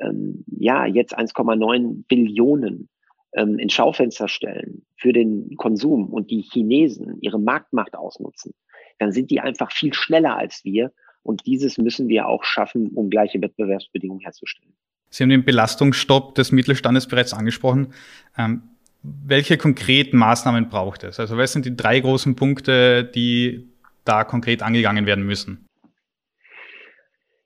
ähm, 0.00 0.44
ja 0.46 0.86
jetzt 0.86 1.16
1,9 1.16 2.04
Billionen 2.08 2.88
ähm, 3.34 3.58
ins 3.58 3.74
Schaufenster 3.74 4.28
stellen 4.28 4.86
für 4.96 5.12
den 5.12 5.56
Konsum 5.56 6.12
und 6.12 6.30
die 6.30 6.42
Chinesen 6.42 7.18
ihre 7.20 7.38
Marktmacht 7.38 7.94
ausnutzen, 7.94 8.54
dann 8.98 9.12
sind 9.12 9.30
die 9.30 9.40
einfach 9.40 9.72
viel 9.72 9.92
schneller 9.94 10.36
als 10.36 10.64
wir. 10.64 10.92
Und 11.22 11.46
dieses 11.46 11.78
müssen 11.78 12.08
wir 12.08 12.28
auch 12.28 12.44
schaffen, 12.44 12.90
um 12.94 13.10
gleiche 13.10 13.40
Wettbewerbsbedingungen 13.40 14.20
herzustellen. 14.20 14.74
Sie 15.08 15.22
haben 15.22 15.30
den 15.30 15.44
Belastungsstopp 15.44 16.34
des 16.34 16.52
Mittelstandes 16.52 17.06
bereits 17.06 17.32
angesprochen. 17.32 17.94
Ähm, 18.36 18.62
welche 19.02 19.56
konkreten 19.58 20.16
Maßnahmen 20.16 20.68
braucht 20.68 21.04
es? 21.04 21.20
Also 21.20 21.36
was 21.36 21.52
sind 21.52 21.66
die 21.66 21.76
drei 21.76 22.00
großen 22.00 22.36
Punkte, 22.36 23.04
die 23.04 23.68
da 24.04 24.24
konkret 24.24 24.62
angegangen 24.62 25.06
werden 25.06 25.24
müssen? 25.24 25.66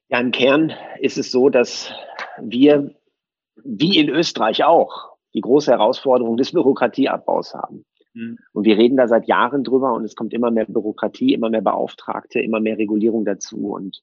Ja, 0.09 0.21
im 0.21 0.31
Kern 0.31 0.73
ist 1.01 1.19
es 1.19 1.31
so, 1.31 1.51
dass 1.51 1.93
wir, 2.41 2.95
wie 3.63 3.99
in 3.99 4.09
Österreich 4.09 4.65
auch, 4.65 5.17
die 5.35 5.41
große 5.41 5.71
Herausforderung 5.71 6.37
des 6.37 6.53
Bürokratieabbaus 6.53 7.55
haben. 7.55 7.85
Mhm. 8.19 8.39
Und 8.53 8.65
wir 8.65 8.77
reden 8.77 8.97
da 8.97 9.07
seit 9.07 9.29
Jahren 9.29 9.65
drüber 9.65 9.93
und 9.95 10.05
es 10.05 10.17
kommt 10.17 10.35
immer 10.35 10.51
mehr 10.51 10.67
Bürokratie, 10.67 11.33
immer 11.33 11.51
mehr 11.51 11.63
Beauftragte, 11.63 12.41
immer 12.41 12.61
mehr 12.61 12.79
Regulierung 12.79 13.25
dazu. 13.25 13.71
Und 13.71 14.03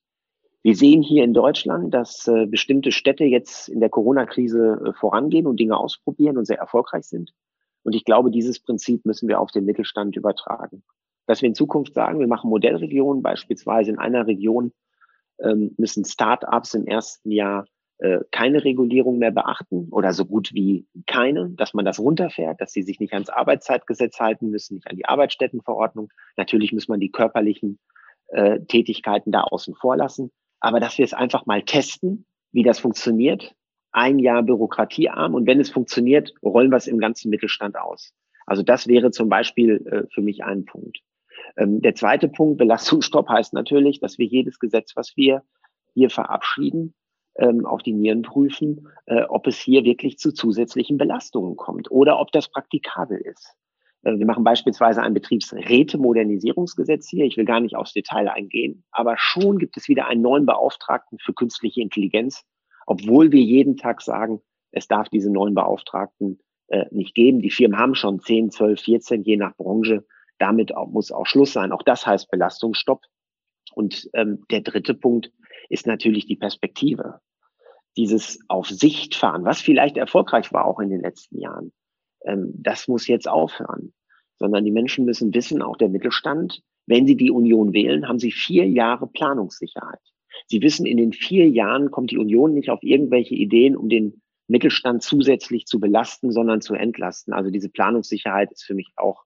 wir 0.63 0.75
sehen 0.75 1.01
hier 1.01 1.24
in 1.24 1.34
Deutschland, 1.34 1.93
dass 1.93 2.27
äh, 2.27 2.45
bestimmte 2.48 2.91
Städte 2.91 3.25
jetzt 3.25 3.67
in 3.69 3.81
der 3.81 3.89
Corona-Krise 3.89 4.81
äh, 4.86 4.93
vorangehen 4.93 5.48
und 5.48 5.60
Dinge 5.60 5.77
ausprobieren 5.77 6.38
und 6.38 6.45
sehr 6.45 6.60
erfolgreich 6.60 7.03
sind. 7.03 7.34
Und 7.84 7.93
ich 7.93 8.05
glaube, 8.05 8.31
dieses 8.31 8.60
Prinzip 8.60 9.05
müssen 9.05 9.27
wir 9.27 9.39
auf 9.39 9.51
den 9.51 9.65
Mittelstand 9.65 10.15
übertragen. 10.15 10.84
Dass 11.27 11.41
wir 11.41 11.50
in 11.50 11.55
Zukunft 11.55 11.93
sagen, 11.93 12.19
wir 12.19 12.27
machen 12.27 12.50
Modellregionen, 12.50 13.22
beispielsweise 13.22 13.91
in 13.91 14.00
einer 14.00 14.27
Region 14.27 14.72
ähm, 15.39 15.75
müssen 15.77 16.05
Start-ups 16.05 16.74
im 16.74 16.88
ersten 16.88 17.31
Jahr 17.31 17.67
äh, 17.99 18.19
keine 18.31 18.63
Regulierung 18.63 19.19
mehr 19.19 19.31
beachten 19.31 19.87
oder 19.91 20.11
so 20.11 20.25
gut 20.25 20.53
wie 20.53 20.85
keine, 21.05 21.49
dass 21.51 21.73
man 21.73 21.85
das 21.85 21.99
runterfährt, 21.99 22.59
dass 22.59 22.73
sie 22.73 22.81
sich 22.81 22.99
nicht 22.99 23.13
ans 23.13 23.29
Arbeitszeitgesetz 23.29 24.19
halten 24.19 24.49
müssen, 24.49 24.75
nicht 24.75 24.89
an 24.89 24.97
die 24.97 25.05
Arbeitsstättenverordnung. 25.05 26.09
Natürlich 26.35 26.73
muss 26.73 26.87
man 26.87 26.99
die 26.99 27.11
körperlichen 27.11 27.79
äh, 28.27 28.59
Tätigkeiten 28.61 29.31
da 29.31 29.41
außen 29.41 29.75
vor 29.75 29.95
lassen, 29.95 30.31
aber 30.59 30.79
dass 30.79 30.97
wir 30.97 31.05
es 31.05 31.13
einfach 31.13 31.45
mal 31.45 31.61
testen, 31.61 32.25
wie 32.51 32.63
das 32.63 32.79
funktioniert, 32.79 33.53
ein 33.91 34.19
Jahr 34.19 34.43
bürokratiearm 34.43 35.33
und 35.33 35.47
wenn 35.47 35.61
es 35.61 35.69
funktioniert, 35.69 36.33
rollen 36.43 36.71
wir 36.71 36.77
es 36.77 36.87
im 36.87 36.99
ganzen 36.99 37.29
Mittelstand 37.29 37.77
aus. 37.77 38.13
Also 38.45 38.61
das 38.61 38.87
wäre 38.87 39.11
zum 39.11 39.29
Beispiel 39.29 39.87
äh, 39.87 40.13
für 40.13 40.21
mich 40.21 40.43
ein 40.43 40.65
Punkt. 40.65 40.99
Ähm, 41.55 41.81
der 41.81 41.95
zweite 41.95 42.27
Punkt, 42.27 42.57
Belastungsstopp 42.57 43.29
heißt 43.29 43.53
natürlich, 43.53 43.99
dass 44.01 44.17
wir 44.17 44.25
jedes 44.25 44.59
Gesetz, 44.59 44.95
was 44.95 45.15
wir 45.15 45.43
hier 45.93 46.09
verabschieden, 46.09 46.93
ähm, 47.38 47.65
auf 47.65 47.82
die 47.84 47.94
Nieren 47.94 48.22
prüfen, 48.22 48.88
äh, 49.06 49.24
ob 49.24 49.48
es 49.48 49.58
hier 49.58 49.84
wirklich 49.84 50.18
zu 50.18 50.32
zusätzlichen 50.32 50.98
Belastungen 50.98 51.56
kommt 51.56 51.92
oder 51.92 52.20
ob 52.20 52.32
das 52.32 52.50
praktikabel 52.50 53.18
ist. 53.18 53.54
Äh, 54.04 54.18
wir 54.18 54.25
machen 54.25 54.44
beispielsweise 54.44 55.01
ein 55.01 55.13
Betriebsräte-Modernisierungsgesetz 55.13 57.10
hier. 57.10 57.25
Ich 57.25 57.38
will 57.38 57.46
gar 57.46 57.60
nicht 57.60 57.75
aufs 57.75 57.94
Detail 57.94 58.30
eingehen, 58.30 58.84
aber 58.92 59.15
schon 59.18 59.58
gibt 59.58 59.77
es 59.77 59.88
wieder 59.89 60.08
einen 60.08 60.22
neuen 60.22 60.46
Beauftragten 60.46 61.20
für 61.20 61.34
künstliche 61.34 61.82
Intelligenz, 61.82 62.44
obwohl 62.86 63.32
wir 63.32 63.42
jeden 63.42 63.77
Tag 63.77 64.01
sagen, 64.01 64.42
es 64.72 64.88
darf 64.88 65.10
diese 65.10 65.32
neuen 65.32 65.56
Beauftragten 65.56 66.39
äh, 66.68 66.86
nicht 66.92 67.15
geben. 67.15 67.42
Die 67.42 67.51
Firmen 67.51 67.77
haben 67.77 67.96
schon 67.96 68.20
10, 68.20 68.51
12, 68.51 68.82
14, 68.82 69.24
je 69.24 69.38
nach 69.38 69.56
Branche. 69.56 70.06
Damit 70.38 70.75
auch, 70.75 70.88
muss 70.88 71.12
auch 71.12 71.25
Schluss 71.25 71.54
sein. 71.54 71.72
Auch 71.72 71.84
das 71.84 72.06
heißt 72.06 72.30
Belastungsstopp. 72.30 73.01
Und 73.75 74.10
ähm, 74.13 74.44
der 74.50 74.62
dritte 74.62 74.94
Punkt 74.94 75.32
ist 75.70 75.86
natürlich 75.86 76.25
die 76.25 76.38
Perspektive. 76.38 77.20
Dieses 77.98 78.39
auf 78.48 78.67
Sicht 78.67 79.15
fahren, 79.15 79.46
was 79.46 79.62
vielleicht 79.62 79.98
erfolgreich 79.98 80.51
war 80.51 80.65
auch 80.65 80.79
in 80.79 80.89
den 80.89 81.01
letzten 81.01 81.39
Jahren, 81.39 81.72
ähm, 82.25 82.51
das 82.55 82.88
muss 82.88 83.08
jetzt 83.08 83.27
aufhören. 83.27 83.94
Sondern 84.38 84.65
die 84.65 84.72
Menschen 84.72 85.05
müssen 85.05 85.34
wissen, 85.34 85.62
auch 85.62 85.77
der 85.77 85.89
Mittelstand, 85.89 86.62
wenn 86.88 87.05
sie 87.05 87.15
die 87.15 87.32
Union 87.32 87.74
wählen, 87.74 88.08
haben 88.08 88.20
sie 88.20 88.32
vier 88.32 88.67
Jahre 88.67 89.08
Planungssicherheit. 89.08 90.01
Sie 90.47 90.62
wissen, 90.62 90.86
in 90.86 90.97
den 90.97 91.13
vier 91.13 91.49
Jahren 91.49 91.91
kommt 91.91 92.12
die 92.12 92.17
Union 92.17 92.54
nicht 92.54 92.69
auf 92.69 92.84
irgendwelche 92.84 93.36
Ideen, 93.36 93.78
um 93.78 93.89
den 93.89 94.21
Mittelstand 94.47 95.02
zusätzlich 95.02 95.65
zu 95.65 95.80
belasten, 95.80 96.32
sondern 96.32 96.62
zu 96.62 96.76
entlasten. 96.76 97.34
Also 97.34 97.49
diese 97.49 97.69
Planungssicherheit 97.69 98.52
ist 98.52 98.63
für 98.63 98.76
mich 98.76 98.91
auch 98.95 99.23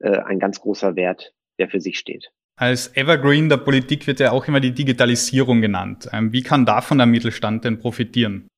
äh, 0.00 0.18
ein 0.18 0.38
ganz 0.38 0.60
großer 0.60 0.96
Wert, 0.96 1.32
der 1.58 1.68
für 1.68 1.80
sich 1.80 1.98
steht. 1.98 2.30
Als 2.58 2.96
Evergreen 2.96 3.48
der 3.48 3.58
Politik 3.58 4.08
wird 4.08 4.18
ja 4.18 4.32
auch 4.32 4.48
immer 4.48 4.58
die 4.58 4.72
Digitalisierung 4.72 5.60
genannt. 5.60 6.08
Ähm, 6.12 6.32
wie 6.32 6.42
kann 6.42 6.66
davon 6.66 6.98
der 6.98 7.06
Mittelstand 7.06 7.64
denn 7.64 7.78
profitieren? 7.78 8.48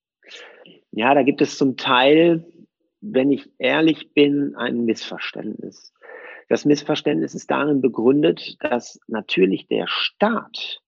Ja, 0.90 1.12
da 1.14 1.22
gibt 1.22 1.42
es 1.42 1.58
zum 1.58 1.76
Teil, 1.76 2.46
wenn 3.02 3.30
ich 3.30 3.50
ehrlich 3.58 4.14
bin, 4.14 4.56
ein 4.56 4.86
Missverständnis. 4.86 5.92
Das 6.48 6.64
Missverständnis 6.64 7.34
ist 7.34 7.50
darin 7.50 7.82
begründet, 7.82 8.56
dass 8.60 8.98
natürlich 9.06 9.68
der 9.68 9.86
Staat 9.86 10.80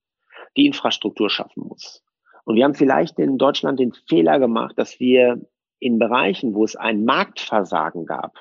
die 0.57 0.65
Infrastruktur 0.65 1.29
schaffen 1.29 1.67
muss. 1.67 2.03
Und 2.45 2.55
wir 2.55 2.63
haben 2.63 2.73
vielleicht 2.73 3.19
in 3.19 3.37
Deutschland 3.37 3.79
den 3.79 3.93
Fehler 4.09 4.39
gemacht, 4.39 4.73
dass 4.75 4.99
wir 4.99 5.39
in 5.77 5.99
Bereichen, 5.99 6.55
wo 6.55 6.63
es 6.63 6.75
ein 6.75 7.05
Marktversagen 7.05 8.07
gab, 8.07 8.39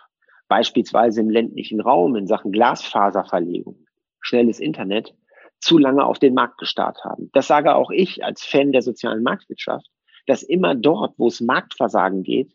beispielsweise 0.49 1.21
im 1.21 1.29
ländlichen 1.29 1.83
Raum 1.83 2.17
in 2.17 2.27
Sachen 2.27 2.53
Glasfaserverlegung, 2.53 3.82
schnelles 4.23 4.59
Internet, 4.59 5.15
zu 5.61 5.79
lange 5.79 6.05
auf 6.05 6.19
den 6.19 6.35
Markt 6.35 6.59
gestarrt 6.59 7.05
haben. 7.05 7.31
Das 7.33 7.47
sage 7.47 7.75
auch 7.75 7.91
ich 7.91 8.25
als 8.25 8.45
Fan 8.45 8.73
der 8.73 8.83
sozialen 8.83 9.23
Marktwirtschaft, 9.23 9.87
dass 10.27 10.43
immer 10.43 10.75
dort, 10.75 11.15
wo 11.19 11.29
es 11.29 11.41
Marktversagen 11.41 12.23
geht, 12.23 12.53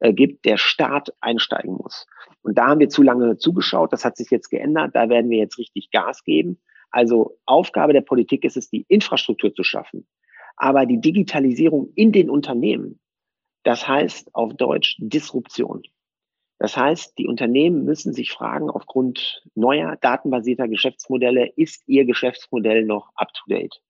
äh, 0.00 0.12
gibt, 0.12 0.44
der 0.44 0.56
Staat 0.56 1.12
einsteigen 1.20 1.74
muss. 1.74 2.06
Und 2.42 2.56
da 2.56 2.68
haben 2.68 2.80
wir 2.80 2.88
zu 2.88 3.02
lange 3.02 3.36
zugeschaut. 3.36 3.92
Das 3.92 4.04
hat 4.04 4.16
sich 4.16 4.30
jetzt 4.30 4.48
geändert. 4.48 4.94
Da 4.94 5.08
werden 5.08 5.30
wir 5.30 5.38
jetzt 5.38 5.58
richtig 5.58 5.90
Gas 5.90 6.24
geben. 6.24 6.60
Also 6.90 7.36
Aufgabe 7.46 7.92
der 7.92 8.00
Politik 8.00 8.44
ist 8.44 8.56
es, 8.56 8.70
die 8.70 8.86
Infrastruktur 8.88 9.52
zu 9.54 9.64
schaffen. 9.64 10.06
Aber 10.56 10.86
die 10.86 11.00
Digitalisierung 11.00 11.92
in 11.94 12.12
den 12.12 12.30
Unternehmen, 12.30 12.98
das 13.64 13.86
heißt 13.86 14.34
auf 14.34 14.54
Deutsch 14.54 14.96
Disruption. 14.98 15.82
Das 16.58 16.76
heißt, 16.76 17.16
die 17.18 17.28
Unternehmen 17.28 17.84
müssen 17.84 18.12
sich 18.12 18.32
fragen, 18.32 18.68
aufgrund 18.68 19.42
neuer 19.54 19.96
datenbasierter 20.00 20.66
Geschäftsmodelle, 20.68 21.52
ist 21.56 21.84
ihr 21.86 22.04
Geschäftsmodell 22.04 22.84
noch 22.84 23.10
up-to-date? 23.14 23.80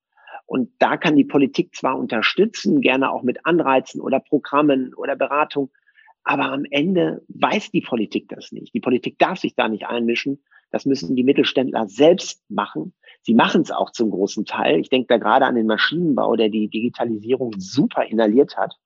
Und 0.45 0.71
da 0.79 0.97
kann 0.97 1.17
die 1.17 1.25
Politik 1.25 1.75
zwar 1.75 1.99
unterstützen, 1.99 2.81
gerne 2.81 3.11
auch 3.11 3.23
mit 3.23 3.45
Anreizen 3.45 4.01
oder 4.01 4.21
Programmen 4.21 4.95
oder 4.95 5.17
Beratung, 5.17 5.71
aber 6.25 6.53
am 6.53 6.65
Ende 6.71 7.23
weiß 7.29 7.71
die 7.71 7.81
Politik 7.81 8.29
das 8.29 8.53
nicht. 8.53 8.75
Die 8.75 8.81
Politik 8.81 9.19
darf 9.19 9.39
sich 9.39 9.55
da 9.55 9.69
nicht 9.69 9.87
einmischen, 9.87 10.43
das 10.71 10.85
müssen 10.85 11.17
die 11.17 11.25
Mittelständler 11.25 11.89
selbst 11.89 12.43
machen. 12.51 12.93
Sie 13.23 13.35
machen 13.35 13.63
es 13.63 13.71
auch 13.71 13.91
zum 13.91 14.11
großen 14.11 14.45
Teil. 14.45 14.79
Ich 14.81 14.91
denke 14.91 15.07
da 15.09 15.17
gerade 15.17 15.47
an 15.47 15.55
den 15.55 15.67
Maschinenbau, 15.67 16.37
der 16.37 16.51
die 16.51 16.69
Digitalisierung 16.69 17.55
super 17.59 18.05
inhaliert 18.05 18.59
hat 18.59 18.77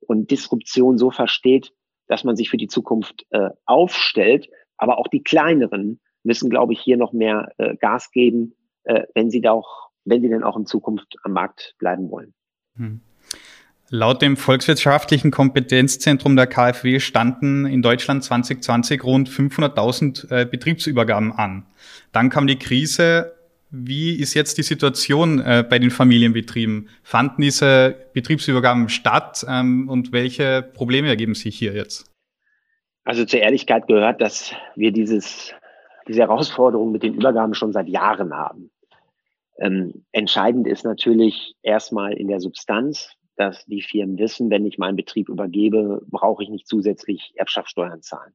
und 0.00 0.30
Disruption 0.30 0.96
so 0.96 1.10
versteht, 1.10 1.72
dass 2.08 2.24
man 2.24 2.36
sich 2.36 2.50
für 2.50 2.56
die 2.56 2.68
Zukunft 2.68 3.26
äh, 3.30 3.50
aufstellt. 3.66 4.48
Aber 4.76 4.98
auch 4.98 5.08
die 5.08 5.22
kleineren 5.22 6.00
müssen, 6.24 6.50
glaube 6.50 6.72
ich, 6.72 6.80
hier 6.80 6.96
noch 6.96 7.12
mehr 7.12 7.52
äh, 7.58 7.76
Gas 7.76 8.10
geben, 8.10 8.54
äh, 8.84 9.04
wenn 9.14 9.30
sie 9.30 9.40
da 9.40 9.52
auch, 9.52 9.90
wenn 10.04 10.22
sie 10.22 10.28
denn 10.28 10.42
auch 10.42 10.56
in 10.56 10.66
Zukunft 10.66 11.16
am 11.22 11.32
Markt 11.32 11.74
bleiben 11.78 12.10
wollen. 12.10 12.34
Hm. 12.76 13.00
Laut 13.90 14.20
dem 14.20 14.36
Volkswirtschaftlichen 14.36 15.30
Kompetenzzentrum 15.30 16.36
der 16.36 16.46
KfW 16.46 17.00
standen 17.00 17.64
in 17.64 17.80
Deutschland 17.80 18.22
2020 18.22 19.02
rund 19.02 19.30
500.000 19.30 20.30
äh, 20.30 20.44
Betriebsübergaben 20.44 21.32
an. 21.32 21.64
Dann 22.12 22.28
kam 22.28 22.46
die 22.46 22.58
Krise. 22.58 23.37
Wie 23.70 24.18
ist 24.18 24.34
jetzt 24.34 24.56
die 24.56 24.62
Situation 24.62 25.40
äh, 25.40 25.62
bei 25.68 25.78
den 25.78 25.90
Familienbetrieben? 25.90 26.88
Fanden 27.02 27.42
diese 27.42 27.96
Betriebsübergaben 28.14 28.88
statt 28.88 29.44
ähm, 29.48 29.88
und 29.88 30.10
welche 30.12 30.62
Probleme 30.62 31.08
ergeben 31.08 31.34
sich 31.34 31.58
hier 31.58 31.74
jetzt? 31.74 32.10
Also 33.04 33.24
zur 33.24 33.40
Ehrlichkeit 33.40 33.86
gehört, 33.86 34.20
dass 34.22 34.54
wir 34.74 34.92
dieses, 34.92 35.52
diese 36.06 36.20
Herausforderung 36.20 36.92
mit 36.92 37.02
den 37.02 37.14
Übergaben 37.14 37.54
schon 37.54 37.72
seit 37.72 37.88
Jahren 37.88 38.34
haben. 38.34 38.70
Ähm, 39.58 40.04
entscheidend 40.12 40.66
ist 40.66 40.84
natürlich 40.84 41.54
erstmal 41.62 42.14
in 42.14 42.28
der 42.28 42.40
Substanz, 42.40 43.10
dass 43.36 43.64
die 43.66 43.82
Firmen 43.82 44.18
wissen, 44.18 44.50
wenn 44.50 44.66
ich 44.66 44.78
meinen 44.78 44.96
Betrieb 44.96 45.28
übergebe, 45.28 46.02
brauche 46.06 46.42
ich 46.42 46.48
nicht 46.48 46.66
zusätzlich 46.66 47.32
Erbschaftssteuern 47.36 48.02
zahlen. 48.02 48.32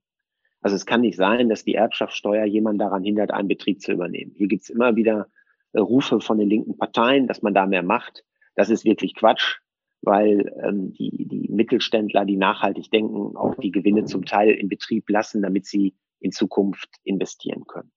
Also 0.64 0.76
es 0.76 0.86
kann 0.86 1.02
nicht 1.02 1.18
sein, 1.18 1.50
dass 1.50 1.64
die 1.64 1.76
Erbschaftssteuer 1.76 2.46
jemand 2.46 2.82
daran 2.82 3.04
hindert, 3.04 3.32
einen 3.32 3.48
Betrieb 3.48 3.82
zu 3.82 3.92
übernehmen. 3.92 4.32
Hier 4.36 4.48
gibt 4.48 4.64
es 4.64 4.70
immer 4.70 4.96
wieder 4.96 5.28
äh, 5.74 5.80
Rufe 5.80 6.22
von 6.22 6.38
den 6.38 6.50
linken 6.50 6.78
Parteien, 6.78 7.28
dass 7.28 7.42
man 7.42 7.54
da 7.54 7.66
mehr 7.66 7.84
macht. 7.84 8.24
Das 8.56 8.70
ist 8.70 8.86
wirklich 8.86 9.14
Quatsch, 9.14 9.60
weil 10.02 10.52
ähm, 10.64 10.94
die, 10.94 11.28
die 11.28 11.50
Mittelständler, 11.52 12.26
die 12.26 12.38
nachhaltig 12.38 12.90
denken, 12.92 13.36
auch 13.36 13.56
die 13.56 13.72
Gewinne 13.72 14.06
zum 14.06 14.26
Teil 14.26 14.52
im 14.52 14.70
Betrieb 14.70 15.10
lassen, 15.10 15.42
damit 15.42 15.66
sie 15.66 15.96
in 16.20 16.32
Zukunft 16.32 16.90
investieren 17.04 17.66
können. 17.68 17.92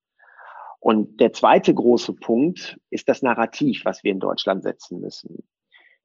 Und 0.80 1.20
der 1.20 1.32
zweite 1.32 1.72
große 1.72 2.14
Punkt 2.14 2.78
ist 2.90 3.08
das 3.08 3.22
Narrativ, 3.22 3.84
was 3.84 4.04
wir 4.04 4.12
in 4.12 4.20
Deutschland 4.20 4.62
setzen 4.62 5.00
müssen 5.00 5.44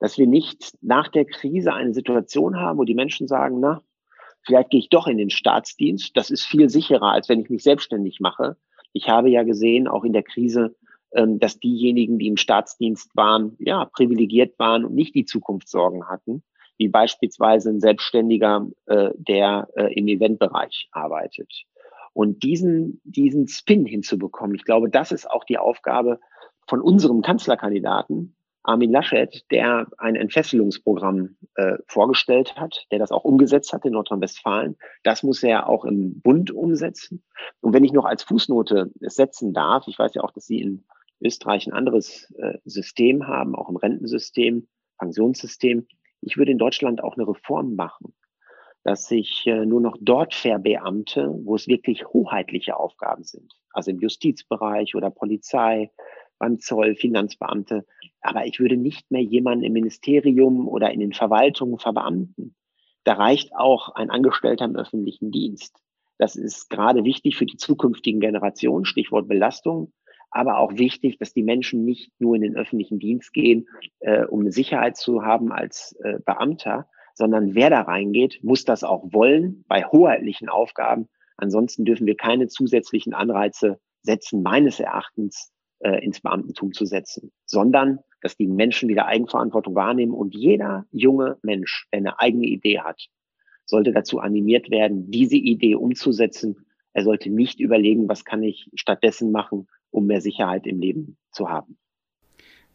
dass 0.01 0.17
wir 0.17 0.25
nicht 0.25 0.75
nach 0.81 1.09
der 1.09 1.25
Krise 1.25 1.73
eine 1.73 1.93
Situation 1.93 2.59
haben, 2.59 2.79
wo 2.79 2.85
die 2.85 2.95
Menschen 2.95 3.27
sagen, 3.27 3.59
na, 3.59 3.83
vielleicht 4.43 4.69
gehe 4.69 4.79
ich 4.79 4.89
doch 4.89 5.07
in 5.07 5.17
den 5.17 5.29
Staatsdienst. 5.29 6.15
Das 6.15 6.29
ist 6.29 6.45
viel 6.45 6.69
sicherer, 6.69 7.11
als 7.11 7.29
wenn 7.29 7.41
ich 7.41 7.49
mich 7.49 7.63
selbstständig 7.63 8.19
mache. 8.19 8.57
Ich 8.93 9.09
habe 9.09 9.29
ja 9.29 9.43
gesehen, 9.43 9.87
auch 9.87 10.03
in 10.03 10.13
der 10.13 10.23
Krise, 10.23 10.75
ähm, 11.13 11.39
dass 11.39 11.59
diejenigen, 11.59 12.19
die 12.19 12.27
im 12.27 12.37
Staatsdienst 12.37 13.15
waren, 13.15 13.55
ja, 13.59 13.85
privilegiert 13.85 14.57
waren 14.59 14.85
und 14.85 14.95
nicht 14.95 15.15
die 15.15 15.25
Zukunftssorgen 15.25 16.07
hatten, 16.07 16.43
wie 16.77 16.87
beispielsweise 16.87 17.69
ein 17.69 17.79
Selbstständiger, 17.79 18.67
äh, 18.85 19.11
der 19.15 19.69
äh, 19.75 19.93
im 19.93 20.07
Eventbereich 20.07 20.89
arbeitet. 20.91 21.63
Und 22.13 22.43
diesen, 22.43 23.01
diesen 23.03 23.47
Spin 23.47 23.85
hinzubekommen, 23.85 24.55
ich 24.55 24.65
glaube, 24.65 24.89
das 24.89 25.11
ist 25.11 25.29
auch 25.29 25.43
die 25.43 25.57
Aufgabe 25.57 26.19
von 26.67 26.81
unserem 26.81 27.21
Kanzlerkandidaten, 27.21 28.35
Armin 28.63 28.91
Laschet, 28.91 29.43
der 29.51 29.87
ein 29.97 30.15
Entfesselungsprogramm 30.15 31.37
äh, 31.55 31.77
vorgestellt 31.87 32.55
hat, 32.57 32.85
der 32.91 32.99
das 32.99 33.11
auch 33.11 33.23
umgesetzt 33.23 33.73
hat 33.73 33.85
in 33.85 33.93
Nordrhein-Westfalen. 33.93 34.77
Das 35.03 35.23
muss 35.23 35.41
er 35.41 35.67
auch 35.67 35.85
im 35.85 36.21
Bund 36.21 36.51
umsetzen. 36.51 37.23
Und 37.61 37.73
wenn 37.73 37.83
ich 37.83 37.91
noch 37.91 38.05
als 38.05 38.23
Fußnote 38.23 38.91
setzen 38.99 39.53
darf, 39.53 39.87
ich 39.87 39.97
weiß 39.97 40.13
ja 40.13 40.23
auch, 40.23 40.31
dass 40.31 40.45
Sie 40.45 40.61
in 40.61 40.83
Österreich 41.21 41.67
ein 41.67 41.73
anderes 41.73 42.31
äh, 42.37 42.57
System 42.65 43.27
haben, 43.27 43.55
auch 43.55 43.69
im 43.69 43.77
Rentensystem, 43.77 44.67
Pensionssystem. 44.97 45.87
Ich 46.21 46.37
würde 46.37 46.51
in 46.51 46.57
Deutschland 46.57 47.03
auch 47.03 47.15
eine 47.15 47.27
Reform 47.27 47.75
machen, 47.75 48.13
dass 48.83 49.07
sich 49.07 49.45
äh, 49.47 49.65
nur 49.65 49.81
noch 49.81 49.97
dort 49.99 50.33
verbeamte, 50.33 51.33
wo 51.43 51.55
es 51.55 51.67
wirklich 51.67 52.05
hoheitliche 52.07 52.77
Aufgaben 52.77 53.23
sind, 53.23 53.53
also 53.71 53.91
im 53.91 53.99
Justizbereich 53.99 54.95
oder 54.95 55.09
Polizei, 55.09 55.91
beim 56.41 56.59
Zoll, 56.59 56.95
Finanzbeamte. 56.95 57.85
Aber 58.19 58.45
ich 58.45 58.59
würde 58.59 58.75
nicht 58.75 59.09
mehr 59.11 59.21
jemanden 59.21 59.63
im 59.63 59.73
Ministerium 59.73 60.67
oder 60.67 60.91
in 60.91 60.99
den 60.99 61.13
Verwaltungen 61.13 61.77
verbeamten. 61.77 62.55
Da 63.03 63.13
reicht 63.13 63.55
auch 63.55 63.95
ein 63.95 64.09
Angestellter 64.09 64.65
im 64.65 64.75
öffentlichen 64.75 65.31
Dienst. 65.31 65.77
Das 66.17 66.35
ist 66.35 66.69
gerade 66.69 67.03
wichtig 67.03 67.37
für 67.37 67.45
die 67.45 67.57
zukünftigen 67.57 68.19
Generationen, 68.19 68.85
Stichwort 68.85 69.27
Belastung, 69.27 69.93
aber 70.31 70.57
auch 70.57 70.77
wichtig, 70.77 71.17
dass 71.19 71.33
die 71.33 71.43
Menschen 71.43 71.85
nicht 71.85 72.11
nur 72.19 72.35
in 72.35 72.41
den 72.41 72.55
öffentlichen 72.55 72.99
Dienst 72.99 73.33
gehen, 73.33 73.67
äh, 73.99 74.25
um 74.25 74.41
eine 74.41 74.51
Sicherheit 74.51 74.97
zu 74.97 75.23
haben 75.23 75.51
als 75.51 75.95
äh, 76.03 76.19
Beamter, 76.25 76.87
sondern 77.13 77.53
wer 77.53 77.69
da 77.69 77.81
reingeht, 77.81 78.39
muss 78.43 78.65
das 78.65 78.83
auch 78.83 79.13
wollen 79.13 79.63
bei 79.67 79.83
hoheitlichen 79.83 80.49
Aufgaben. 80.49 81.07
Ansonsten 81.37 81.85
dürfen 81.85 82.07
wir 82.07 82.15
keine 82.15 82.47
zusätzlichen 82.47 83.13
Anreize 83.13 83.79
setzen, 84.01 84.41
meines 84.41 84.79
Erachtens, 84.79 85.51
äh, 85.83 86.03
ins 86.03 86.21
Beamtentum 86.21 86.73
zu 86.73 86.85
setzen, 86.85 87.31
sondern 87.45 87.99
dass 88.21 88.37
die 88.37 88.47
Menschen 88.47 88.87
wieder 88.89 89.07
Eigenverantwortung 89.07 89.75
wahrnehmen 89.75 90.13
und 90.13 90.35
jeder 90.35 90.85
junge 90.91 91.37
Mensch, 91.41 91.87
der 91.91 91.99
eine 91.99 92.19
eigene 92.19 92.45
Idee 92.45 92.79
hat, 92.79 93.07
sollte 93.65 93.91
dazu 93.91 94.19
animiert 94.19 94.69
werden, 94.69 95.09
diese 95.09 95.37
Idee 95.37 95.75
umzusetzen. 95.75 96.65
Er 96.93 97.03
sollte 97.03 97.29
nicht 97.29 97.59
überlegen, 97.59 98.07
was 98.09 98.25
kann 98.25 98.43
ich 98.43 98.69
stattdessen 98.75 99.31
machen, 99.31 99.67
um 99.89 100.05
mehr 100.05 100.21
Sicherheit 100.21 100.67
im 100.67 100.79
Leben 100.79 101.17
zu 101.31 101.49
haben. 101.49 101.77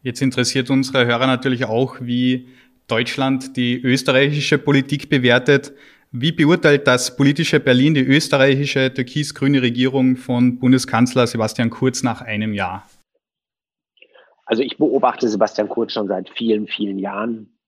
Jetzt 0.01 0.21
interessiert 0.21 0.69
unsere 0.69 1.05
Hörer 1.05 1.27
natürlich 1.27 1.65
auch, 1.65 1.97
wie 2.01 2.47
Deutschland 2.87 3.57
die 3.57 3.79
österreichische 3.81 4.57
Politik 4.57 5.09
bewertet. 5.09 5.73
Wie 6.11 6.31
beurteilt 6.31 6.87
das 6.87 7.17
politische 7.17 7.59
Berlin 7.59 7.93
die 7.93 8.01
österreichische 8.01 8.93
türkis-grüne 8.93 9.61
Regierung 9.61 10.15
von 10.15 10.57
Bundeskanzler 10.57 11.27
Sebastian 11.27 11.69
Kurz 11.69 12.01
nach 12.01 12.21
einem 12.21 12.53
Jahr? 12.53 12.87
Also 14.47 14.63
ich 14.63 14.77
beobachte 14.77 15.27
Sebastian 15.27 15.67
Kurz 15.67 15.91
schon 15.91 16.07
seit 16.07 16.29
vielen, 16.29 16.67
vielen 16.67 16.97
Jahren 16.97 17.59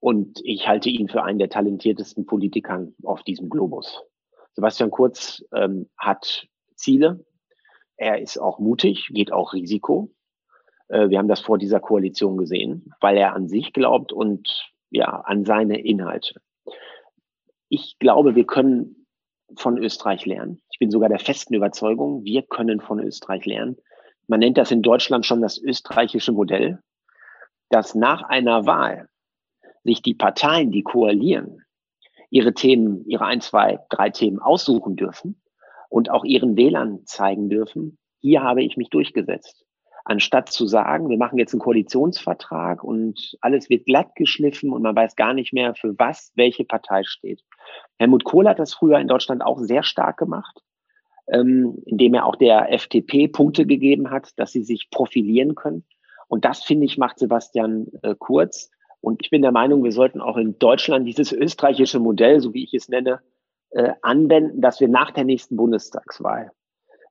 und 0.00 0.40
ich 0.44 0.66
halte 0.66 0.90
ihn 0.90 1.08
für 1.08 1.22
einen 1.22 1.38
der 1.38 1.48
talentiertesten 1.48 2.26
Politikern 2.26 2.94
auf 3.04 3.22
diesem 3.22 3.48
Globus. 3.48 4.02
Sebastian 4.52 4.90
Kurz 4.90 5.44
ähm, 5.54 5.88
hat 5.96 6.48
Ziele, 6.74 7.24
er 7.96 8.20
ist 8.20 8.36
auch 8.38 8.58
mutig, 8.58 9.08
geht 9.12 9.32
auch 9.32 9.52
Risiko. 9.52 10.12
Äh, 10.88 11.08
wir 11.08 11.18
haben 11.18 11.28
das 11.28 11.40
vor 11.40 11.56
dieser 11.56 11.78
Koalition 11.78 12.36
gesehen, 12.36 12.92
weil 13.00 13.16
er 13.16 13.34
an 13.34 13.48
sich 13.48 13.72
glaubt 13.72 14.12
und 14.12 14.72
ja, 14.90 15.06
an 15.06 15.44
seine 15.44 15.80
Inhalte. 15.80 16.40
Ich 17.68 17.96
glaube, 18.00 18.34
wir 18.34 18.44
können 18.44 19.06
von 19.56 19.78
Österreich 19.78 20.26
lernen. 20.26 20.62
Ich 20.72 20.80
bin 20.80 20.90
sogar 20.90 21.08
der 21.08 21.20
festen 21.20 21.54
Überzeugung, 21.54 22.24
wir 22.24 22.42
können 22.42 22.80
von 22.80 22.98
Österreich 22.98 23.46
lernen. 23.46 23.76
Man 24.26 24.40
nennt 24.40 24.58
das 24.58 24.70
in 24.70 24.82
Deutschland 24.82 25.26
schon 25.26 25.42
das 25.42 25.58
österreichische 25.58 26.32
Modell, 26.32 26.80
dass 27.68 27.94
nach 27.94 28.22
einer 28.22 28.66
Wahl 28.66 29.08
sich 29.82 30.02
die 30.02 30.14
Parteien, 30.14 30.70
die 30.70 30.82
koalieren, 30.82 31.62
ihre 32.30 32.54
Themen, 32.54 33.04
ihre 33.06 33.26
ein, 33.26 33.40
zwei, 33.40 33.78
drei 33.90 34.10
Themen 34.10 34.40
aussuchen 34.40 34.96
dürfen 34.96 35.40
und 35.88 36.10
auch 36.10 36.24
ihren 36.24 36.56
Wählern 36.56 37.04
zeigen 37.04 37.48
dürfen, 37.48 37.98
hier 38.20 38.42
habe 38.42 38.62
ich 38.62 38.76
mich 38.76 38.88
durchgesetzt. 38.88 39.64
Anstatt 40.06 40.50
zu 40.50 40.66
sagen, 40.66 41.08
wir 41.08 41.16
machen 41.16 41.38
jetzt 41.38 41.54
einen 41.54 41.60
Koalitionsvertrag 41.60 42.84
und 42.84 43.36
alles 43.40 43.70
wird 43.70 43.86
glatt 43.86 44.14
geschliffen 44.16 44.72
und 44.72 44.82
man 44.82 44.96
weiß 44.96 45.16
gar 45.16 45.32
nicht 45.32 45.52
mehr, 45.52 45.74
für 45.74 45.94
was 45.98 46.32
welche 46.34 46.64
Partei 46.64 47.04
steht. 47.04 47.42
Helmut 47.98 48.24
Kohl 48.24 48.48
hat 48.48 48.58
das 48.58 48.74
früher 48.74 48.98
in 48.98 49.08
Deutschland 49.08 49.42
auch 49.42 49.58
sehr 49.58 49.82
stark 49.82 50.18
gemacht, 50.18 50.60
ähm, 51.28 51.78
indem 51.86 52.14
er 52.14 52.26
auch 52.26 52.36
der 52.36 52.72
FDP 52.72 53.28
Punkte 53.28 53.66
gegeben 53.66 54.10
hat, 54.10 54.30
dass 54.36 54.52
sie 54.52 54.62
sich 54.62 54.90
profilieren 54.90 55.54
können. 55.54 55.84
Und 56.28 56.44
das, 56.44 56.62
finde 56.62 56.86
ich, 56.86 56.98
macht 56.98 57.18
Sebastian 57.18 57.86
äh, 58.02 58.14
Kurz. 58.18 58.70
Und 59.00 59.22
ich 59.22 59.30
bin 59.30 59.42
der 59.42 59.52
Meinung, 59.52 59.84
wir 59.84 59.92
sollten 59.92 60.20
auch 60.20 60.36
in 60.36 60.58
Deutschland 60.58 61.06
dieses 61.06 61.32
österreichische 61.32 62.00
Modell, 62.00 62.40
so 62.40 62.54
wie 62.54 62.64
ich 62.64 62.74
es 62.74 62.88
nenne, 62.88 63.20
äh, 63.70 63.92
anwenden, 64.02 64.60
dass 64.60 64.80
wir 64.80 64.88
nach 64.88 65.10
der 65.10 65.24
nächsten 65.24 65.56
Bundestagswahl 65.56 66.52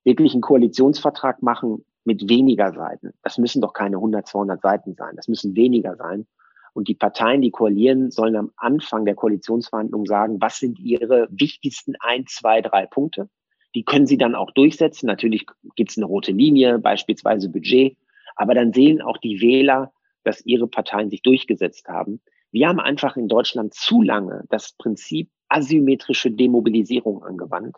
wirklich 0.03 0.33
einen 0.33 0.41
Koalitionsvertrag 0.41 1.41
machen 1.41 1.85
mit 2.03 2.29
weniger 2.29 2.73
Seiten. 2.73 3.13
Das 3.21 3.37
müssen 3.37 3.61
doch 3.61 3.73
keine 3.73 3.97
100, 3.97 4.27
200 4.27 4.61
Seiten 4.61 4.95
sein. 4.95 5.15
Das 5.15 5.27
müssen 5.27 5.55
weniger 5.55 5.95
sein. 5.95 6.27
Und 6.73 6.87
die 6.87 6.95
Parteien, 6.95 7.41
die 7.41 7.51
koalieren, 7.51 8.11
sollen 8.11 8.35
am 8.35 8.51
Anfang 8.57 9.05
der 9.05 9.15
Koalitionsverhandlungen 9.15 10.07
sagen, 10.07 10.41
was 10.41 10.57
sind 10.57 10.79
ihre 10.79 11.27
wichtigsten 11.31 11.93
ein, 11.99 12.25
zwei, 12.27 12.61
drei 12.61 12.85
Punkte. 12.87 13.29
Die 13.75 13.83
können 13.83 14.05
sie 14.05 14.17
dann 14.17 14.35
auch 14.35 14.51
durchsetzen. 14.51 15.07
Natürlich 15.07 15.45
gibt 15.75 15.91
es 15.91 15.97
eine 15.97 16.05
rote 16.05 16.31
Linie, 16.31 16.79
beispielsweise 16.79 17.49
Budget. 17.49 17.97
Aber 18.35 18.53
dann 18.53 18.73
sehen 18.73 19.01
auch 19.01 19.17
die 19.17 19.41
Wähler, 19.41 19.91
dass 20.23 20.45
ihre 20.45 20.67
Parteien 20.67 21.09
sich 21.09 21.21
durchgesetzt 21.21 21.87
haben. 21.87 22.21
Wir 22.51 22.67
haben 22.67 22.79
einfach 22.79 23.17
in 23.17 23.27
Deutschland 23.27 23.73
zu 23.73 24.01
lange 24.01 24.43
das 24.49 24.73
Prinzip 24.73 25.29
asymmetrische 25.49 26.31
Demobilisierung 26.31 27.23
angewandt. 27.23 27.75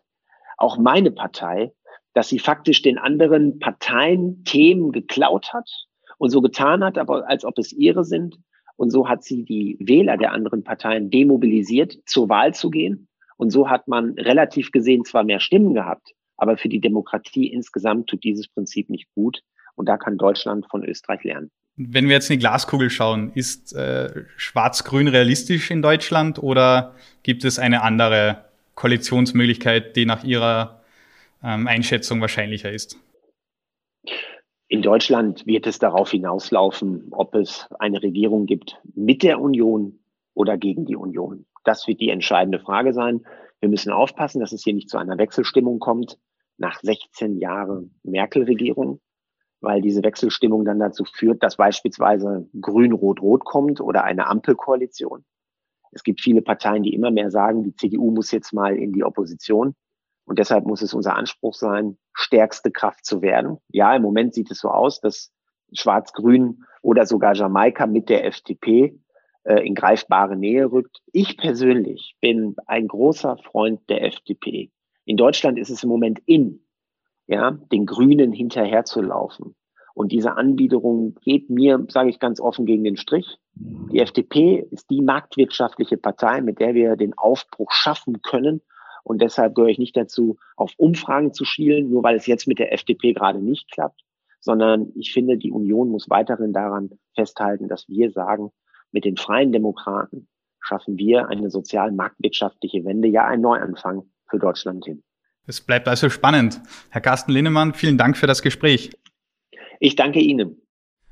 Auch 0.58 0.78
meine 0.78 1.12
Partei, 1.12 1.74
dass 2.14 2.30
sie 2.30 2.40
faktisch 2.40 2.82
den 2.82 2.98
anderen 2.98 3.60
Parteien 3.60 4.44
Themen 4.44 4.92
geklaut 4.92 5.54
hat 5.54 5.70
und 6.18 6.30
so 6.30 6.42
getan 6.42 6.84
hat, 6.84 6.98
aber 6.98 7.30
als 7.30 7.46
ob 7.46 7.58
es 7.58 7.74
ihre 7.74 8.06
sind. 8.06 8.38
Und 8.78 8.90
so 8.90 9.08
hat 9.08 9.24
sie 9.24 9.44
die 9.44 9.78
Wähler 9.80 10.18
der 10.18 10.32
anderen 10.32 10.64
Parteien 10.64 11.10
demobilisiert, 11.10 11.98
zur 12.06 12.30
Wahl 12.30 12.54
zu 12.54 12.70
gehen. 12.70 13.08
Und 13.38 13.52
so 13.52 13.70
hat 13.70 13.88
man 13.88 14.14
relativ 14.14 14.72
gesehen 14.72 15.06
zwar 15.06 15.24
mehr 15.24 15.40
Stimmen 15.40 15.74
gehabt, 15.74 16.14
aber 16.38 16.58
für 16.58 16.70
die 16.70 16.80
Demokratie 16.80 17.48
insgesamt 17.48 18.08
tut 18.08 18.24
dieses 18.24 18.48
Prinzip 18.48 18.90
nicht 18.90 19.08
gut. 19.14 19.42
Und 19.76 19.90
da 19.90 19.98
kann 19.98 20.18
Deutschland 20.18 20.66
von 20.70 20.86
Österreich 20.86 21.24
lernen. 21.24 21.52
Wenn 21.78 22.06
wir 22.06 22.14
jetzt 22.14 22.30
in 22.30 22.36
die 22.36 22.40
Glaskugel 22.40 22.90
schauen, 22.90 23.34
ist 23.34 23.74
äh, 23.74 24.24
Schwarz-Grün 24.38 25.10
realistisch 25.10 25.72
in 25.72 25.82
Deutschland 25.82 26.42
oder 26.42 26.96
gibt 27.24 27.44
es 27.44 27.60
eine 27.60 27.84
andere 27.84 28.46
Koalitionsmöglichkeit, 28.76 29.98
die 29.98 30.06
nach 30.06 30.24
Ihrer 30.24 30.82
ähm, 31.44 31.68
Einschätzung 31.68 32.22
wahrscheinlicher 32.22 32.72
ist? 32.72 32.98
In 34.70 34.82
Deutschland 34.82 35.46
wird 35.46 35.68
es 35.68 35.78
darauf 35.78 36.12
hinauslaufen, 36.12 37.08
ob 37.12 37.36
es 37.36 37.68
eine 37.80 38.02
Regierung 38.02 38.46
gibt 38.46 38.80
mit 38.96 39.22
der 39.22 39.42
Union 39.42 40.00
oder 40.34 40.58
gegen 40.58 40.86
die 40.86 40.96
Union. 40.96 41.46
Das 41.66 41.88
wird 41.88 42.00
die 42.00 42.10
entscheidende 42.10 42.60
Frage 42.60 42.94
sein. 42.94 43.26
Wir 43.60 43.70
müssen 43.70 43.92
aufpassen, 43.92 44.40
dass 44.40 44.54
es 44.54 44.64
hier 44.64 44.74
nicht 44.74 44.90
zu 44.90 44.98
einer 44.98 45.18
Wechselstimmung 45.18 45.80
kommt 45.80 46.18
nach 46.58 46.80
16 46.82 47.38
Jahren 47.38 48.00
Merkel-Regierung 48.04 49.02
weil 49.66 49.82
diese 49.82 50.04
Wechselstimmung 50.04 50.64
dann 50.64 50.80
dazu 50.80 51.04
führt, 51.06 51.44
dass 51.44 51.58
beispielsweise 51.58 52.48
Grün-Rot-Rot 52.62 53.44
kommt 53.44 53.82
oder 53.82 54.04
eine 54.04 54.28
Ampelkoalition. 54.28 55.26
Es 55.92 56.04
gibt 56.04 56.22
viele 56.22 56.42
Parteien, 56.42 56.84
die 56.84 56.94
immer 56.94 57.12
mehr 57.12 57.32
sagen, 57.32 57.64
die 57.64 57.76
CDU 57.76 58.12
muss 58.12 58.32
jetzt 58.32 58.54
mal 58.54 58.76
in 58.78 58.94
die 58.94 59.04
Opposition. 59.04 59.74
Und 60.26 60.40
deshalb 60.40 60.66
muss 60.66 60.82
es 60.82 60.94
unser 60.94 61.16
Anspruch 61.16 61.54
sein, 61.54 61.98
stärkste 62.14 62.72
Kraft 62.72 63.06
zu 63.06 63.22
werden. 63.22 63.58
Ja, 63.70 63.96
im 63.96 64.02
Moment 64.02 64.34
sieht 64.34 64.52
es 64.52 64.60
so 64.60 64.70
aus, 64.70 65.00
dass 65.00 65.32
Schwarz-Grün 65.74 66.64
oder 66.82 67.06
sogar 67.06 67.34
Jamaika 67.34 67.88
mit 67.88 68.10
der 68.10 68.26
FDP 68.26 69.00
äh, 69.46 69.66
in 69.66 69.76
greifbare 69.76 70.36
Nähe 70.36 70.72
rückt. 70.72 71.02
Ich 71.14 71.38
persönlich 71.38 72.16
bin 72.20 72.56
ein 72.66 72.88
großer 72.88 73.38
Freund 73.38 73.82
der 73.90 74.04
FDP. 74.04 74.72
In 75.06 75.18
Deutschland 75.18 75.58
ist 75.60 75.70
es 75.70 75.84
im 75.84 75.90
Moment 75.90 76.20
in, 76.26 76.66
ja, 77.28 77.52
den 77.52 77.86
Grünen 77.86 78.32
hinterherzulaufen. 78.32 79.56
Und 79.94 80.12
diese 80.12 80.36
Anbiederung 80.36 81.16
geht 81.22 81.50
mir, 81.50 81.86
sage 81.90 82.10
ich 82.10 82.20
ganz 82.20 82.42
offen, 82.42 82.66
gegen 82.66 82.84
den 82.84 82.98
Strich. 82.98 83.38
Die 83.54 84.00
FDP 84.00 84.68
ist 84.72 84.90
die 84.90 85.02
marktwirtschaftliche 85.02 85.96
Partei, 85.96 86.42
mit 86.42 86.60
der 86.60 86.74
wir 86.74 86.98
den 86.98 87.18
Aufbruch 87.18 87.72
schaffen 87.72 88.22
können. 88.22 88.62
Und 89.04 89.22
deshalb 89.22 89.56
gehöre 89.56 89.70
ich 89.70 89.78
nicht 89.78 89.96
dazu, 89.96 90.38
auf 90.58 90.74
Umfragen 90.78 91.34
zu 91.34 91.46
schielen, 91.46 91.90
nur 91.90 92.04
weil 92.04 92.16
es 92.16 92.26
jetzt 92.26 92.48
mit 92.48 92.60
der 92.60 92.74
FDP 92.74 93.14
gerade 93.14 93.40
nicht 93.40 93.72
klappt, 93.72 94.02
sondern 94.42 94.92
ich 94.96 95.14
finde, 95.14 95.38
die 95.38 95.52
Union 95.52 95.90
muss 95.90 96.10
weiterhin 96.10 96.52
daran 96.52 96.90
festhalten, 97.14 97.70
dass 97.70 97.88
wir 97.88 98.12
sagen, 98.12 98.52
mit 98.96 99.04
den 99.04 99.18
freien 99.18 99.52
Demokraten 99.52 100.28
schaffen 100.62 100.98
wir 100.98 101.28
eine 101.28 101.52
sozial-marktwirtschaftliche 101.52 102.86
Wende, 102.86 103.10
ja 103.10 103.26
einen 103.26 103.42
Neuanfang 103.42 104.04
für 104.30 104.40
Deutschland 104.40 104.86
hin. 104.86 105.04
Es 105.46 105.60
bleibt 105.62 105.88
also 105.88 106.10
spannend. 106.10 106.62
Herr 106.90 107.02
Carsten 107.02 107.34
Linnemann, 107.34 107.74
vielen 107.74 107.98
Dank 107.98 108.18
für 108.18 108.26
das 108.26 108.42
Gespräch. 108.42 108.92
Ich 109.80 109.96
danke 109.96 110.20
Ihnen. 110.20 110.62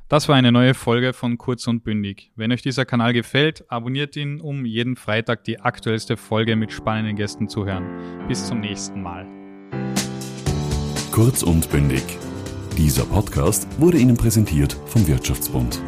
Das 0.08 0.30
war 0.30 0.36
eine 0.36 0.52
neue 0.52 0.74
Folge 0.74 1.12
von 1.12 1.38
Kurz 1.38 1.68
und 1.68 1.84
Bündig. 1.84 2.32
Wenn 2.36 2.54
euch 2.54 2.62
dieser 2.62 2.86
Kanal 2.86 3.12
gefällt, 3.12 3.70
abonniert 3.70 4.16
ihn, 4.16 4.40
um 4.40 4.66
jeden 4.66 4.96
Freitag 4.96 5.44
die 5.44 5.60
aktuellste 5.60 6.16
Folge 6.16 6.56
mit 6.56 6.72
spannenden 6.72 7.18
Gästen 7.18 7.50
zu 7.50 7.66
hören. 7.66 8.28
Bis 8.30 8.48
zum 8.48 8.62
nächsten 8.62 9.02
Mal. 9.02 9.28
Kurz 11.12 11.44
und 11.44 11.70
Bündig. 11.70 12.04
Dieser 12.78 13.04
Podcast 13.06 13.68
wurde 13.80 13.98
Ihnen 13.98 14.16
präsentiert 14.16 14.74
vom 14.86 15.06
Wirtschaftsbund. 15.06 15.82